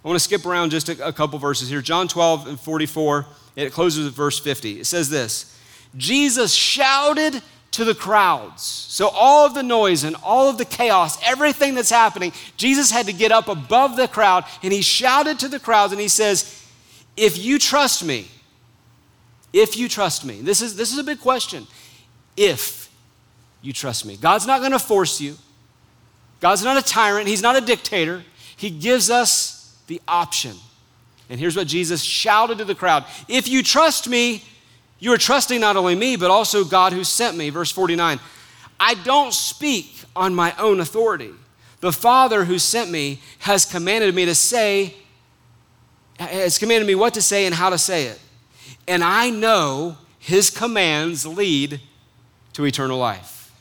I 0.04 0.08
want 0.08 0.18
to 0.18 0.24
skip 0.24 0.46
around 0.46 0.72
just 0.72 0.90
a, 0.90 1.08
a 1.08 1.14
couple 1.14 1.40
verses 1.40 1.70
here. 1.70 1.82
John 1.82 2.08
12 2.08 2.48
and 2.48 2.60
44, 2.60 3.26
it 3.56 3.72
closes 3.72 4.06
with 4.06 4.14
verse 4.14 4.40
50. 4.40 4.82
It 4.82 4.86
says 4.86 5.10
this 5.10 5.58
Jesus 5.96 6.54
shouted 6.54 7.42
to 7.74 7.84
the 7.84 7.96
crowds. 7.96 8.64
So, 8.64 9.10
all 9.10 9.46
of 9.46 9.54
the 9.54 9.64
noise 9.64 10.04
and 10.04 10.16
all 10.24 10.50
of 10.50 10.58
the 10.58 10.66
chaos, 10.66 11.18
everything 11.24 11.76
that's 11.76 11.90
happening, 11.90 12.32
Jesus 12.56 12.92
had 12.92 13.08
to 13.08 13.14
get 13.14 13.32
up 13.32 13.48
above 13.48 13.96
the 13.98 14.08
crowd 14.08 14.46
and 14.62 14.72
he 14.72 14.82
shouted 14.82 15.40
to 15.40 15.48
the 15.48 15.60
crowds 15.60 15.92
and 15.92 16.02
he 16.02 16.08
says, 16.08 16.64
If 17.18 17.44
you 17.44 17.60
trust 17.60 18.04
me, 18.04 18.28
if 19.52 19.78
you 19.78 19.90
trust 19.90 20.26
me, 20.26 20.42
this 20.42 20.62
is, 20.62 20.76
this 20.76 20.92
is 20.92 20.98
a 20.98 21.04
big 21.04 21.20
question. 21.20 21.68
If 22.38 22.90
you 23.62 23.74
trust 23.74 24.06
me, 24.06 24.18
God's 24.18 24.48
not 24.48 24.60
going 24.60 24.72
to 24.72 24.80
force 24.80 25.20
you, 25.20 25.36
God's 26.40 26.64
not 26.64 26.78
a 26.78 26.82
tyrant, 26.82 27.28
He's 27.28 27.42
not 27.42 27.56
a 27.56 27.62
dictator. 27.62 28.24
He 28.56 28.70
gives 28.70 29.10
us 29.10 29.78
the 29.88 30.02
option. 30.08 30.56
And 31.30 31.40
here's 31.40 31.56
what 31.56 31.68
Jesus 31.68 32.04
shouted 32.04 32.60
to 32.60 32.66
the 32.66 32.76
crowd 32.76 33.06
If 33.28 33.48
you 33.48 33.64
trust 33.64 34.08
me, 34.08 34.44
you 35.04 35.12
are 35.12 35.18
trusting 35.18 35.60
not 35.60 35.76
only 35.76 35.96
me, 35.96 36.16
but 36.16 36.32
also 36.32 36.64
God 36.64 36.94
who 36.94 37.04
sent 37.04 37.36
me. 37.36 37.50
Verse 37.50 37.70
49 37.70 38.22
I 38.80 38.94
don't 38.94 39.34
speak 39.34 40.02
on 40.16 40.34
my 40.34 40.56
own 40.58 40.80
authority. 40.80 41.32
The 41.82 41.92
Father 41.92 42.46
who 42.46 42.58
sent 42.58 42.90
me 42.90 43.20
has 43.40 43.66
commanded 43.66 44.16
me 44.16 44.24
to 44.24 44.34
say, 44.34 44.96
has 46.18 46.58
commanded 46.58 46.88
me 46.88 46.96
what 46.96 47.16
to 47.16 47.22
say 47.22 47.46
and 47.46 47.54
how 47.54 47.70
to 47.70 47.78
say 47.78 48.06
it. 48.06 48.22
And 48.88 49.04
I 49.04 49.30
know 49.30 49.98
his 50.20 50.50
commands 50.50 51.26
lead 51.26 51.82
to 52.54 52.66
eternal 52.66 52.98
life. 52.98 53.52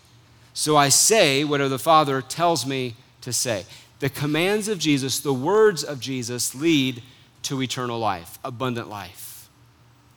So 0.55 0.77
I 0.77 0.91
say 0.91 1.43
whatever 1.43 1.71
the 1.71 1.79
Father 1.81 2.23
tells 2.23 2.65
me 2.65 2.95
to 3.21 3.33
say. 3.33 3.67
The 3.99 4.11
commands 4.11 4.69
of 4.69 4.79
Jesus, 4.79 5.19
the 5.19 5.35
words 5.35 5.83
of 5.83 5.99
Jesus 5.99 6.55
lead 6.55 7.03
to 7.43 7.61
eternal 7.61 7.99
life, 7.99 8.39
abundant 8.45 8.89
life. 8.89 9.49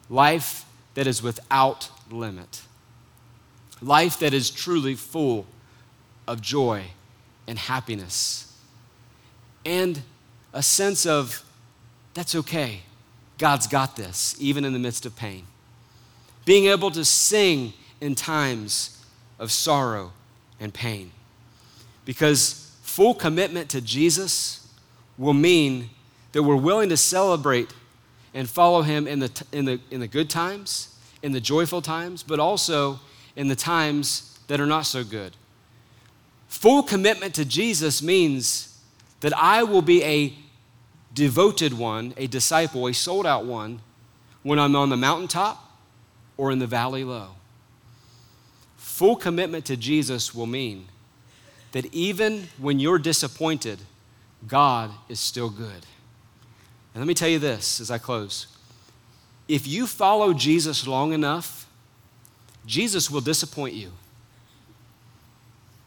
Life 0.07 0.64
that 0.95 1.07
is 1.07 1.21
without 1.21 1.89
limit. 2.09 2.63
Life 3.81 4.19
that 4.19 4.33
is 4.33 4.49
truly 4.49 4.95
full 4.95 5.45
of 6.27 6.41
joy 6.41 6.85
and 7.47 7.59
happiness. 7.59 8.53
And 9.65 10.01
a 10.53 10.63
sense 10.63 11.05
of, 11.05 11.43
that's 12.13 12.33
okay. 12.35 12.81
God's 13.37 13.67
got 13.67 13.95
this, 13.95 14.35
even 14.39 14.63
in 14.65 14.73
the 14.73 14.79
midst 14.79 15.05
of 15.05 15.15
pain. 15.15 15.45
Being 16.45 16.65
able 16.67 16.91
to 16.91 17.03
sing 17.03 17.73
in 17.99 18.15
times 18.15 19.05
of 19.37 19.51
sorrow 19.51 20.13
and 20.59 20.73
pain. 20.73 21.11
Because 22.05 22.71
full 22.83 23.13
commitment 23.13 23.69
to 23.71 23.81
Jesus 23.81 24.67
will 25.17 25.33
mean 25.33 25.89
that 26.31 26.43
we're 26.43 26.55
willing 26.55 26.89
to 26.89 26.97
celebrate 26.97 27.73
and 28.35 28.49
follow 28.49 28.83
him 28.83 29.07
in 29.07 29.19
the, 29.19 29.43
in 29.53 29.65
the, 29.65 29.79
in 29.89 30.01
the 30.01 30.07
good 30.07 30.29
times, 30.29 30.95
in 31.23 31.31
the 31.31 31.39
joyful 31.39 31.81
times, 31.81 32.21
but 32.21 32.39
also 32.39 32.99
in 33.35 33.47
the 33.47 33.55
times 33.55 34.37
that 34.47 34.59
are 34.59 34.67
not 34.67 34.85
so 34.85 35.03
good. 35.03 35.35
Full 36.49 36.83
commitment 36.83 37.33
to 37.35 37.45
Jesus 37.45 38.03
means 38.03 38.79
that 39.21 39.35
I 39.35 39.63
will 39.63 39.81
be 39.81 40.03
a 40.03 40.33
devoted 41.13 41.73
one, 41.73 42.13
a 42.17 42.27
disciple, 42.27 42.87
a 42.87 42.93
sold 42.93 43.25
out 43.25 43.45
one, 43.45 43.79
when 44.43 44.59
I'm 44.59 44.75
on 44.75 44.89
the 44.89 44.97
mountaintop 44.97 45.71
or 46.37 46.51
in 46.51 46.59
the 46.59 46.67
valley 46.67 47.05
low. 47.05 47.29
Full 48.75 49.15
commitment 49.15 49.65
to 49.65 49.77
Jesus 49.77 50.35
will 50.35 50.45
mean 50.45 50.87
that 51.71 51.85
even 51.93 52.49
when 52.57 52.79
you're 52.79 52.99
disappointed, 52.99 53.79
God 54.45 54.91
is 55.07 55.19
still 55.19 55.49
good. 55.49 55.85
And 56.95 57.01
let 57.01 57.07
me 57.07 57.13
tell 57.13 57.27
you 57.27 57.39
this 57.39 57.81
as 57.81 57.91
I 57.91 57.97
close. 57.97 58.47
If 59.49 59.67
you 59.67 59.85
follow 59.85 60.33
Jesus 60.33 60.87
long 60.87 61.11
enough, 61.11 61.67
Jesus 62.65 63.11
will 63.11 63.19
disappoint 63.19 63.73
you. 63.73 63.91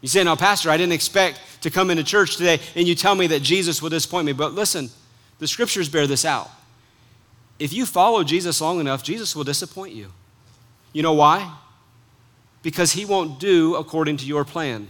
You 0.01 0.07
say, 0.07 0.23
now, 0.23 0.35
Pastor, 0.35 0.69
I 0.69 0.77
didn't 0.77 0.93
expect 0.93 1.41
to 1.61 1.71
come 1.71 1.89
into 1.89 2.03
church 2.03 2.37
today 2.37 2.59
and 2.75 2.87
you 2.87 2.93
tell 2.93 3.15
me 3.15 3.25
that 3.27 3.41
Jesus 3.41 3.81
will 3.81 3.89
disappoint 3.89 4.27
me. 4.27 4.33
But 4.33 4.53
listen, 4.53 4.91
the 5.39 5.47
scriptures 5.47 5.89
bear 5.89 6.05
this 6.05 6.25
out. 6.25 6.49
If 7.57 7.73
you 7.73 7.87
follow 7.87 8.23
Jesus 8.23 8.61
long 8.61 8.79
enough, 8.79 9.03
Jesus 9.03 9.35
will 9.35 9.43
disappoint 9.43 9.95
you. 9.95 10.11
You 10.93 11.01
know 11.01 11.13
why? 11.13 11.51
Because 12.61 12.93
he 12.93 13.03
won't 13.03 13.39
do 13.39 13.75
according 13.75 14.17
to 14.17 14.25
your 14.27 14.45
plan. 14.45 14.89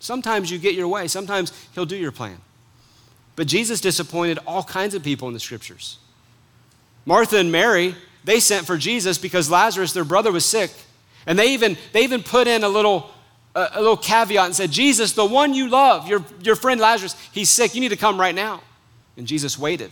Sometimes 0.00 0.50
you 0.50 0.58
get 0.58 0.74
your 0.74 0.88
way, 0.88 1.06
sometimes 1.06 1.52
he'll 1.74 1.86
do 1.86 1.96
your 1.96 2.12
plan. 2.12 2.38
But 3.36 3.46
Jesus 3.46 3.80
disappointed 3.80 4.38
all 4.46 4.62
kinds 4.62 4.94
of 4.94 5.02
people 5.02 5.28
in 5.28 5.34
the 5.34 5.40
scriptures. 5.40 5.98
Martha 7.06 7.38
and 7.38 7.50
Mary, 7.50 7.94
they 8.24 8.40
sent 8.40 8.66
for 8.66 8.76
Jesus 8.76 9.18
because 9.18 9.50
Lazarus, 9.50 9.92
their 9.92 10.04
brother, 10.04 10.30
was 10.30 10.44
sick. 10.44 10.70
And 11.26 11.38
they 11.38 11.54
even, 11.54 11.76
they 11.92 12.02
even 12.04 12.22
put 12.22 12.46
in 12.46 12.64
a 12.64 12.68
little, 12.68 13.10
a, 13.54 13.68
a 13.74 13.80
little 13.80 13.96
caveat 13.96 14.46
and 14.46 14.54
said, 14.54 14.70
Jesus, 14.70 15.12
the 15.12 15.24
one 15.24 15.54
you 15.54 15.68
love, 15.68 16.08
your, 16.08 16.24
your 16.42 16.56
friend 16.56 16.80
Lazarus, 16.80 17.14
he's 17.32 17.48
sick. 17.48 17.74
You 17.74 17.80
need 17.80 17.88
to 17.90 17.96
come 17.96 18.20
right 18.20 18.34
now. 18.34 18.62
And 19.16 19.26
Jesus 19.26 19.58
waited 19.58 19.90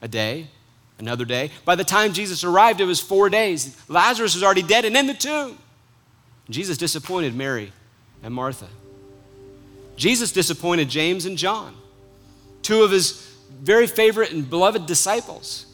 a 0.00 0.08
day, 0.08 0.48
another 0.98 1.24
day. 1.24 1.50
By 1.64 1.74
the 1.74 1.84
time 1.84 2.12
Jesus 2.12 2.44
arrived, 2.44 2.80
it 2.80 2.84
was 2.84 3.00
four 3.00 3.28
days. 3.28 3.76
Lazarus 3.88 4.34
was 4.34 4.42
already 4.42 4.62
dead 4.62 4.84
and 4.84 4.96
in 4.96 5.06
the 5.06 5.14
tomb. 5.14 5.58
Jesus 6.50 6.76
disappointed 6.76 7.34
Mary 7.34 7.72
and 8.22 8.34
Martha. 8.34 8.68
Jesus 9.96 10.32
disappointed 10.32 10.88
James 10.88 11.26
and 11.26 11.36
John, 11.36 11.74
two 12.62 12.82
of 12.82 12.90
his 12.90 13.28
very 13.60 13.86
favorite 13.86 14.32
and 14.32 14.48
beloved 14.48 14.86
disciples. 14.86 15.66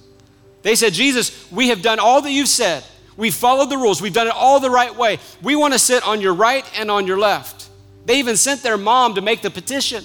They 0.62 0.74
said, 0.74 0.92
Jesus, 0.92 1.50
we 1.50 1.68
have 1.68 1.82
done 1.82 1.98
all 1.98 2.20
that 2.22 2.32
you've 2.32 2.48
said. 2.48 2.84
We've 3.16 3.34
followed 3.34 3.70
the 3.70 3.78
rules. 3.78 4.02
We've 4.02 4.12
done 4.12 4.26
it 4.26 4.34
all 4.34 4.60
the 4.60 4.70
right 4.70 4.94
way. 4.94 5.18
We 5.42 5.56
want 5.56 5.72
to 5.74 5.78
sit 5.78 6.06
on 6.06 6.20
your 6.20 6.34
right 6.34 6.64
and 6.78 6.90
on 6.90 7.06
your 7.06 7.18
left. 7.18 7.68
They 8.04 8.18
even 8.18 8.36
sent 8.36 8.62
their 8.62 8.78
mom 8.78 9.14
to 9.14 9.20
make 9.20 9.42
the 9.42 9.50
petition. 9.50 10.04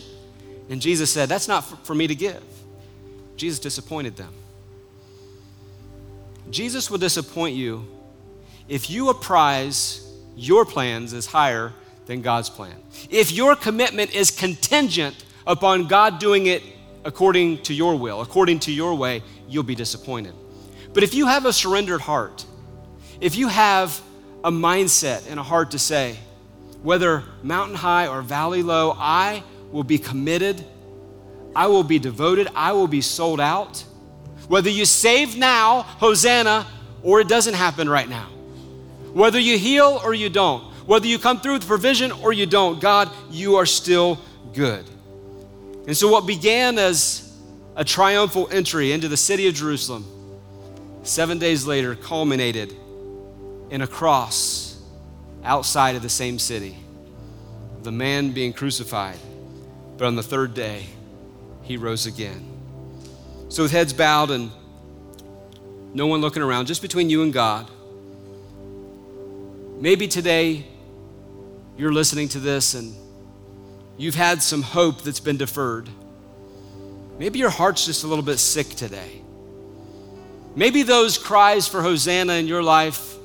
And 0.70 0.82
Jesus 0.82 1.12
said, 1.12 1.30
That's 1.30 1.48
not 1.48 1.62
for 1.86 1.94
me 1.94 2.08
to 2.08 2.16
give. 2.16 2.44
Jesus 3.36 3.60
disappointed 3.60 4.16
them. 4.16 4.34
Jesus 6.50 6.90
will 6.90 6.98
disappoint 6.98 7.56
you 7.56 7.86
if 8.68 8.90
you 8.90 9.10
apprise 9.10 10.08
your 10.36 10.66
plans 10.66 11.14
as 11.14 11.26
higher 11.26 11.74
than 12.06 12.22
God's 12.22 12.50
plan. 12.50 12.76
If 13.10 13.32
your 13.32 13.56
commitment 13.56 14.14
is 14.14 14.32
contingent 14.32 15.24
upon 15.46 15.88
God 15.88 16.20
doing 16.20 16.46
it 16.48 16.64
according 17.06 17.62
to 17.64 17.74
your 17.74 17.96
will, 17.96 18.22
according 18.22 18.60
to 18.60 18.72
your 18.72 18.96
way, 18.96 19.22
you'll 19.48 19.64
be 19.64 19.76
disappointed. 19.76 20.34
But 20.94 21.04
if 21.04 21.14
you 21.14 21.28
have 21.28 21.46
a 21.46 21.54
surrendered 21.54 22.02
heart, 22.02 22.46
if 23.20 23.36
you 23.36 23.48
have 23.48 24.00
a 24.44 24.52
mindset 24.52 25.30
and 25.30 25.40
a 25.40 25.44
heart 25.44 25.72
to 25.72 25.80
say, 25.80 26.18
whether 26.82 27.24
mountain 27.42 27.76
high 27.76 28.08
or 28.08 28.22
valley 28.22 28.62
low, 28.62 28.94
I 28.98 29.44
will 29.72 29.84
be 29.84 29.98
committed, 29.98 30.64
I 31.56 31.68
will 31.68 31.84
be 31.84 32.00
devoted, 32.00 32.48
I 32.56 32.74
will 32.74 32.88
be 32.88 33.02
sold 33.02 33.40
out. 33.40 33.84
Whether 34.48 34.70
you 34.70 34.86
save 34.86 35.38
now, 35.38 35.84
Hosanna, 35.84 36.68
or 37.02 37.22
it 37.22 37.28
doesn't 37.28 37.54
happen 37.54 37.90
right 37.90 38.08
now. 38.08 38.28
Whether 39.14 39.40
you 39.40 39.58
heal 39.58 40.02
or 40.04 40.14
you 40.14 40.30
don't, 40.30 40.64
whether 40.86 41.08
you 41.08 41.18
come 41.20 41.40
through 41.40 41.54
with 41.54 41.68
provision 41.68 42.12
or 42.12 42.34
you 42.34 42.46
don't, 42.46 42.82
God, 42.82 43.10
you 43.32 43.56
are 43.56 43.66
still 43.66 44.20
good. 44.54 44.86
And 45.86 45.98
so, 45.98 46.10
what 46.10 46.26
began 46.26 46.78
as 46.78 47.30
a 47.76 47.84
triumphal 47.84 48.48
entry 48.52 48.92
into 48.92 49.08
the 49.08 49.18
city 49.18 49.48
of 49.48 49.54
Jerusalem, 49.54 50.06
seven 51.04 51.40
days 51.40 51.66
later 51.66 51.96
culminated 51.96 52.74
in 53.70 53.82
a 53.82 53.88
cross 53.88 54.82
outside 55.44 55.96
of 55.96 56.02
the 56.02 56.10
same 56.10 56.40
city, 56.40 56.78
the 57.82 57.92
man 57.92 58.32
being 58.32 58.54
crucified. 58.54 59.18
But 59.98 60.08
on 60.08 60.16
the 60.16 60.24
third 60.24 60.54
day, 60.54 60.86
he 61.64 61.76
rose 61.76 62.06
again. 62.06 62.50
So, 63.50 63.64
with 63.64 63.72
heads 63.72 63.92
bowed 63.92 64.32
and 64.32 64.52
no 65.94 66.08
one 66.08 66.22
looking 66.22 66.42
around, 66.42 66.68
just 66.68 66.82
between 66.82 67.10
you 67.10 67.24
and 67.24 67.34
God, 67.34 67.70
maybe 69.80 70.08
today 70.08 70.66
you're 71.78 71.92
listening 71.92 72.30
to 72.30 72.40
this 72.40 72.74
and 72.74 72.96
you've 73.98 74.16
had 74.16 74.42
some 74.42 74.62
hope 74.62 75.02
that's 75.02 75.20
been 75.20 75.38
deferred. 75.38 75.90
Maybe 77.20 77.40
your 77.40 77.50
heart's 77.50 77.86
just 77.86 78.04
a 78.04 78.08
little 78.08 78.24
bit 78.24 78.40
sick 78.40 78.70
today. 78.70 79.22
Maybe 80.56 80.84
those 80.84 81.18
cries 81.18 81.68
for 81.68 81.82
Hosanna 81.82 82.34
in 82.34 82.48
your 82.48 82.64
life 82.64 83.16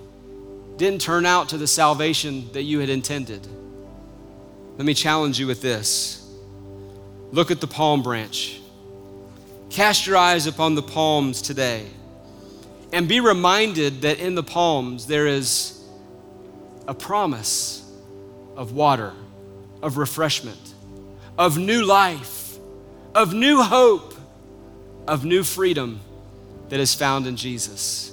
didn't 0.76 1.00
turn 1.00 1.26
out 1.26 1.50
to 1.50 1.58
the 1.58 1.66
salvation 1.66 2.50
that 2.52 2.62
you 2.62 2.78
had 2.78 2.88
intended. 2.88 3.46
Let 4.76 4.86
me 4.86 4.94
challenge 4.94 5.38
you 5.40 5.46
with 5.46 5.60
this. 5.60 6.26
Look 7.32 7.50
at 7.50 7.60
the 7.60 7.66
palm 7.66 8.02
branch. 8.02 8.60
Cast 9.70 10.06
your 10.06 10.16
eyes 10.16 10.46
upon 10.46 10.74
the 10.74 10.82
palms 10.82 11.42
today 11.42 11.86
and 12.92 13.06
be 13.06 13.20
reminded 13.20 14.02
that 14.02 14.18
in 14.18 14.34
the 14.34 14.42
palms 14.42 15.06
there 15.06 15.26
is 15.26 15.84
a 16.86 16.94
promise 16.94 17.84
of 18.56 18.72
water, 18.72 19.12
of 19.82 19.96
refreshment, 19.96 20.74
of 21.36 21.58
new 21.58 21.84
life, 21.84 22.58
of 23.14 23.32
new 23.34 23.62
hope, 23.62 24.14
of 25.06 25.24
new 25.24 25.42
freedom 25.42 26.00
that 26.68 26.80
is 26.80 26.94
found 26.94 27.26
in 27.26 27.36
Jesus. 27.36 28.12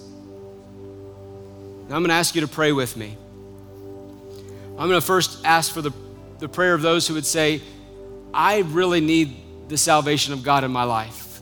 Now 1.89 1.95
I'm 1.95 2.01
going 2.01 2.09
to 2.09 2.15
ask 2.15 2.35
you 2.35 2.41
to 2.41 2.47
pray 2.47 2.71
with 2.71 2.95
me. 2.97 3.17
I'm 4.71 4.87
going 4.89 4.99
to 4.99 5.05
first 5.05 5.45
ask 5.45 5.73
for 5.73 5.81
the, 5.81 5.91
the 6.39 6.49
prayer 6.49 6.73
of 6.73 6.81
those 6.81 7.07
who 7.07 7.13
would 7.13 7.25
say, 7.25 7.61
I 8.33 8.59
really 8.59 9.01
need 9.01 9.69
the 9.69 9.77
salvation 9.77 10.33
of 10.33 10.43
God 10.43 10.63
in 10.63 10.71
my 10.71 10.83
life. 10.83 11.41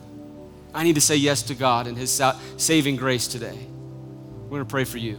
I 0.74 0.84
need 0.84 0.96
to 0.96 1.02
say 1.02 1.16
yes 1.16 1.44
to 1.44 1.56
God 1.56 1.88
and 1.88 1.98
His 1.98 2.22
saving 2.58 2.96
grace 2.96 3.28
today. 3.28 3.58
We're 4.44 4.50
going 4.50 4.66
to 4.66 4.70
pray 4.70 4.84
for 4.84 4.98
you. 4.98 5.18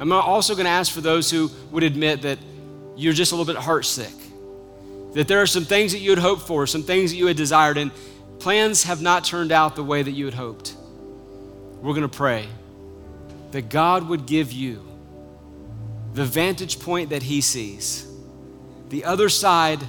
I'm 0.00 0.12
also 0.12 0.54
going 0.54 0.64
to 0.64 0.70
ask 0.70 0.92
for 0.92 1.00
those 1.00 1.30
who 1.30 1.50
would 1.70 1.82
admit 1.82 2.22
that 2.22 2.38
you're 2.96 3.12
just 3.12 3.32
a 3.32 3.36
little 3.36 3.52
bit 3.52 3.60
heartsick. 3.62 4.12
That 5.14 5.28
there 5.28 5.40
are 5.40 5.46
some 5.46 5.64
things 5.64 5.92
that 5.92 5.98
you 5.98 6.10
had 6.10 6.18
hoped 6.18 6.42
for, 6.42 6.66
some 6.66 6.82
things 6.82 7.10
that 7.10 7.16
you 7.16 7.26
had 7.26 7.36
desired, 7.36 7.78
and 7.78 7.90
plans 8.38 8.84
have 8.84 9.00
not 9.00 9.24
turned 9.24 9.52
out 9.52 9.76
the 9.76 9.84
way 9.84 10.02
that 10.02 10.10
you 10.10 10.24
had 10.24 10.34
hoped. 10.34 10.74
We're 11.80 11.94
going 11.94 12.02
to 12.02 12.16
pray 12.16 12.48
that 13.52 13.68
God 13.68 14.08
would 14.08 14.26
give 14.26 14.52
you 14.52 14.84
the 16.14 16.24
vantage 16.24 16.80
point 16.80 17.10
that 17.10 17.22
He 17.22 17.40
sees, 17.40 18.06
the 18.88 19.04
other 19.04 19.28
side 19.28 19.80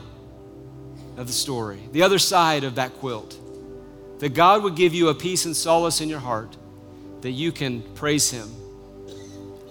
of 1.18 1.28
the 1.28 1.34
story, 1.34 1.80
the 1.91 2.03
other 2.03 2.20
side 2.20 2.64
of 2.64 2.76
that 2.76 2.93
quilt. 2.95 3.39
That 4.20 4.34
God 4.34 4.64
would 4.64 4.76
give 4.76 4.93
you 4.93 5.10
a 5.10 5.16
peace 5.16 5.45
and 5.45 5.56
solace 5.56 5.99
in 5.99 6.10
your 6.10 6.20
heart 6.20 6.56
that 7.22 7.32
you 7.32 7.51
can 7.51 7.82
praise 7.95 8.32
Him 8.32 8.49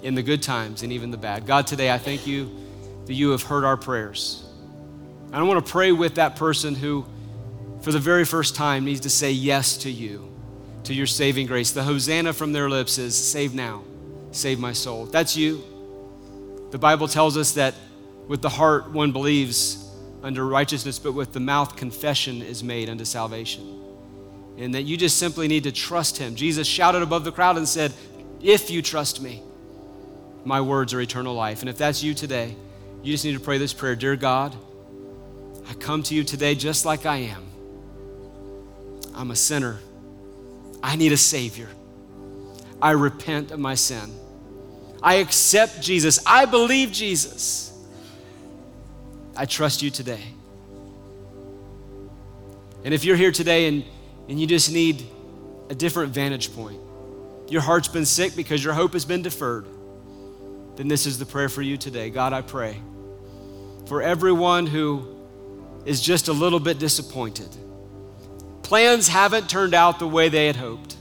in 0.02 0.14
the 0.14 0.22
good 0.22 0.42
times 0.42 0.82
and 0.82 0.92
even 0.92 1.10
the 1.10 1.16
bad. 1.16 1.46
God, 1.46 1.66
today 1.66 1.90
I 1.90 1.98
thank 1.98 2.26
you 2.26 2.50
that 3.06 3.14
you 3.14 3.30
have 3.30 3.42
heard 3.42 3.64
our 3.64 3.76
prayers. 3.76 4.44
I 5.32 5.42
want 5.42 5.64
to 5.64 5.72
pray 5.72 5.90
with 5.90 6.14
that 6.14 6.36
person 6.36 6.76
who, 6.76 7.04
for 7.80 7.90
the 7.90 7.98
very 7.98 8.24
first 8.24 8.54
time, 8.54 8.84
needs 8.84 9.00
to 9.00 9.10
say 9.10 9.32
yes 9.32 9.76
to 9.78 9.90
you, 9.90 10.32
to 10.84 10.94
your 10.94 11.06
saving 11.06 11.48
grace. 11.48 11.72
The 11.72 11.82
Hosanna 11.82 12.32
from 12.32 12.52
their 12.52 12.70
lips 12.70 12.98
is 12.98 13.16
save 13.16 13.52
now, 13.52 13.82
save 14.30 14.60
my 14.60 14.72
soul. 14.72 15.06
That's 15.06 15.36
you. 15.36 15.62
The 16.70 16.78
Bible 16.78 17.08
tells 17.08 17.36
us 17.36 17.52
that 17.52 17.74
with 18.28 18.42
the 18.42 18.48
heart 18.48 18.90
one 18.92 19.10
believes 19.10 19.90
under 20.22 20.46
righteousness, 20.46 20.98
but 20.98 21.12
with 21.12 21.32
the 21.32 21.40
mouth 21.40 21.76
confession 21.76 22.40
is 22.40 22.62
made 22.62 22.88
unto 22.88 23.04
salvation. 23.04 23.80
And 24.56 24.72
that 24.74 24.82
you 24.82 24.96
just 24.96 25.18
simply 25.18 25.48
need 25.48 25.64
to 25.64 25.72
trust 25.72 26.16
him. 26.16 26.36
Jesus 26.36 26.66
shouted 26.66 27.02
above 27.02 27.24
the 27.24 27.32
crowd 27.32 27.56
and 27.56 27.68
said, 27.68 27.92
If 28.40 28.70
you 28.70 28.82
trust 28.82 29.20
me, 29.20 29.42
my 30.44 30.60
words 30.60 30.94
are 30.94 31.00
eternal 31.00 31.34
life. 31.34 31.60
And 31.60 31.68
if 31.68 31.76
that's 31.76 32.02
you 32.02 32.14
today, 32.14 32.54
you 33.04 33.12
just 33.12 33.24
need 33.24 33.34
to 33.34 33.40
pray 33.40 33.58
this 33.58 33.74
prayer 33.74 33.94
Dear 33.94 34.16
God, 34.16 34.56
I 35.68 35.74
come 35.74 36.02
to 36.04 36.14
you 36.14 36.24
today 36.24 36.54
just 36.54 36.86
like 36.86 37.04
I 37.04 37.16
am. 37.16 37.44
I'm 39.14 39.30
a 39.30 39.36
sinner. 39.36 39.78
I 40.82 40.96
need 40.96 41.12
a 41.12 41.16
Savior. 41.18 41.68
I 42.80 42.92
repent 42.92 43.50
of 43.50 43.60
my 43.60 43.74
sin. 43.74 44.10
I 45.02 45.16
accept 45.16 45.82
Jesus. 45.82 46.18
I 46.26 46.46
believe 46.46 46.92
Jesus. 46.92 47.78
I 49.36 49.44
trust 49.44 49.82
you 49.82 49.90
today. 49.90 50.22
And 52.84 52.94
if 52.94 53.04
you're 53.04 53.16
here 53.16 53.32
today 53.32 53.68
and, 53.68 53.84
and 54.30 54.40
you 54.40 54.46
just 54.46 54.72
need 54.72 55.04
a 55.68 55.74
different 55.74 56.14
vantage 56.14 56.54
point, 56.54 56.80
your 57.48 57.60
heart's 57.60 57.88
been 57.88 58.06
sick 58.06 58.34
because 58.34 58.64
your 58.64 58.72
hope 58.72 58.94
has 58.94 59.04
been 59.04 59.20
deferred, 59.20 59.66
then 60.76 60.88
this 60.88 61.04
is 61.04 61.18
the 61.18 61.26
prayer 61.26 61.50
for 61.50 61.60
you 61.60 61.76
today. 61.76 62.08
God, 62.08 62.32
I 62.32 62.40
pray 62.40 62.80
for 63.86 64.02
everyone 64.02 64.66
who 64.66 65.06
is 65.84 66.00
just 66.00 66.28
a 66.28 66.32
little 66.32 66.60
bit 66.60 66.78
disappointed. 66.78 67.48
Plans 68.62 69.08
haven't 69.08 69.48
turned 69.48 69.74
out 69.74 69.98
the 69.98 70.08
way 70.08 70.28
they 70.28 70.46
had 70.46 70.56
hoped. 70.56 70.96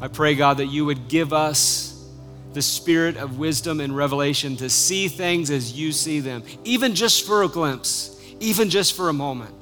I 0.00 0.08
pray, 0.08 0.34
God, 0.34 0.56
that 0.58 0.66
you 0.66 0.84
would 0.86 1.08
give 1.08 1.32
us 1.32 1.90
the 2.52 2.62
spirit 2.62 3.16
of 3.16 3.38
wisdom 3.38 3.80
and 3.80 3.96
revelation 3.96 4.56
to 4.56 4.68
see 4.68 5.06
things 5.08 5.50
as 5.50 5.72
you 5.72 5.92
see 5.92 6.20
them, 6.20 6.42
even 6.64 6.94
just 6.94 7.24
for 7.24 7.44
a 7.44 7.48
glimpse, 7.48 8.20
even 8.40 8.70
just 8.70 8.96
for 8.96 9.08
a 9.08 9.12
moment, 9.12 9.54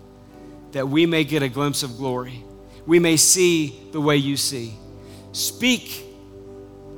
that 0.73 0.89
we 0.89 1.05
may 1.05 1.25
get 1.25 1.43
a 1.43 1.49
glimpse 1.49 1.83
of 1.83 1.99
glory. 1.99 2.43
We 2.87 2.99
may 2.99 3.19
see 3.19 3.79
the 3.93 4.01
way 4.01 4.17
you 4.17 4.39
see. 4.39 4.73
Speak 5.33 6.05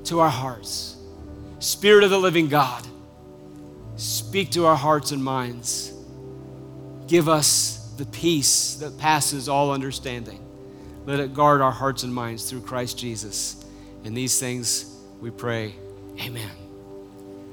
to 0.05 0.21
our 0.21 0.31
hearts. 0.31 0.97
Spirit 1.59 2.05
of 2.05 2.11
the 2.11 2.19
living 2.19 2.49
God, 2.49 2.87
speak 4.01 4.51
to 4.51 4.67
our 4.67 4.77
hearts 4.77 5.13
and 5.13 5.23
minds. 5.23 5.93
Give 7.07 7.29
us 7.29 7.93
the 7.97 8.07
peace 8.07 8.77
that 8.77 8.97
passes 8.99 9.49
all 9.49 9.73
understanding. 9.73 10.45
Let 11.07 11.21
it 11.21 11.35
guard 11.35 11.61
our 11.61 11.73
hearts 11.73 12.03
and 12.03 12.15
minds 12.15 12.49
through 12.49 12.63
Christ 12.63 12.99
Jesus. 12.99 13.65
And 14.05 14.17
these 14.17 14.39
things 14.39 14.97
we 15.21 15.31
pray. 15.31 15.75
Amen. 16.21 16.70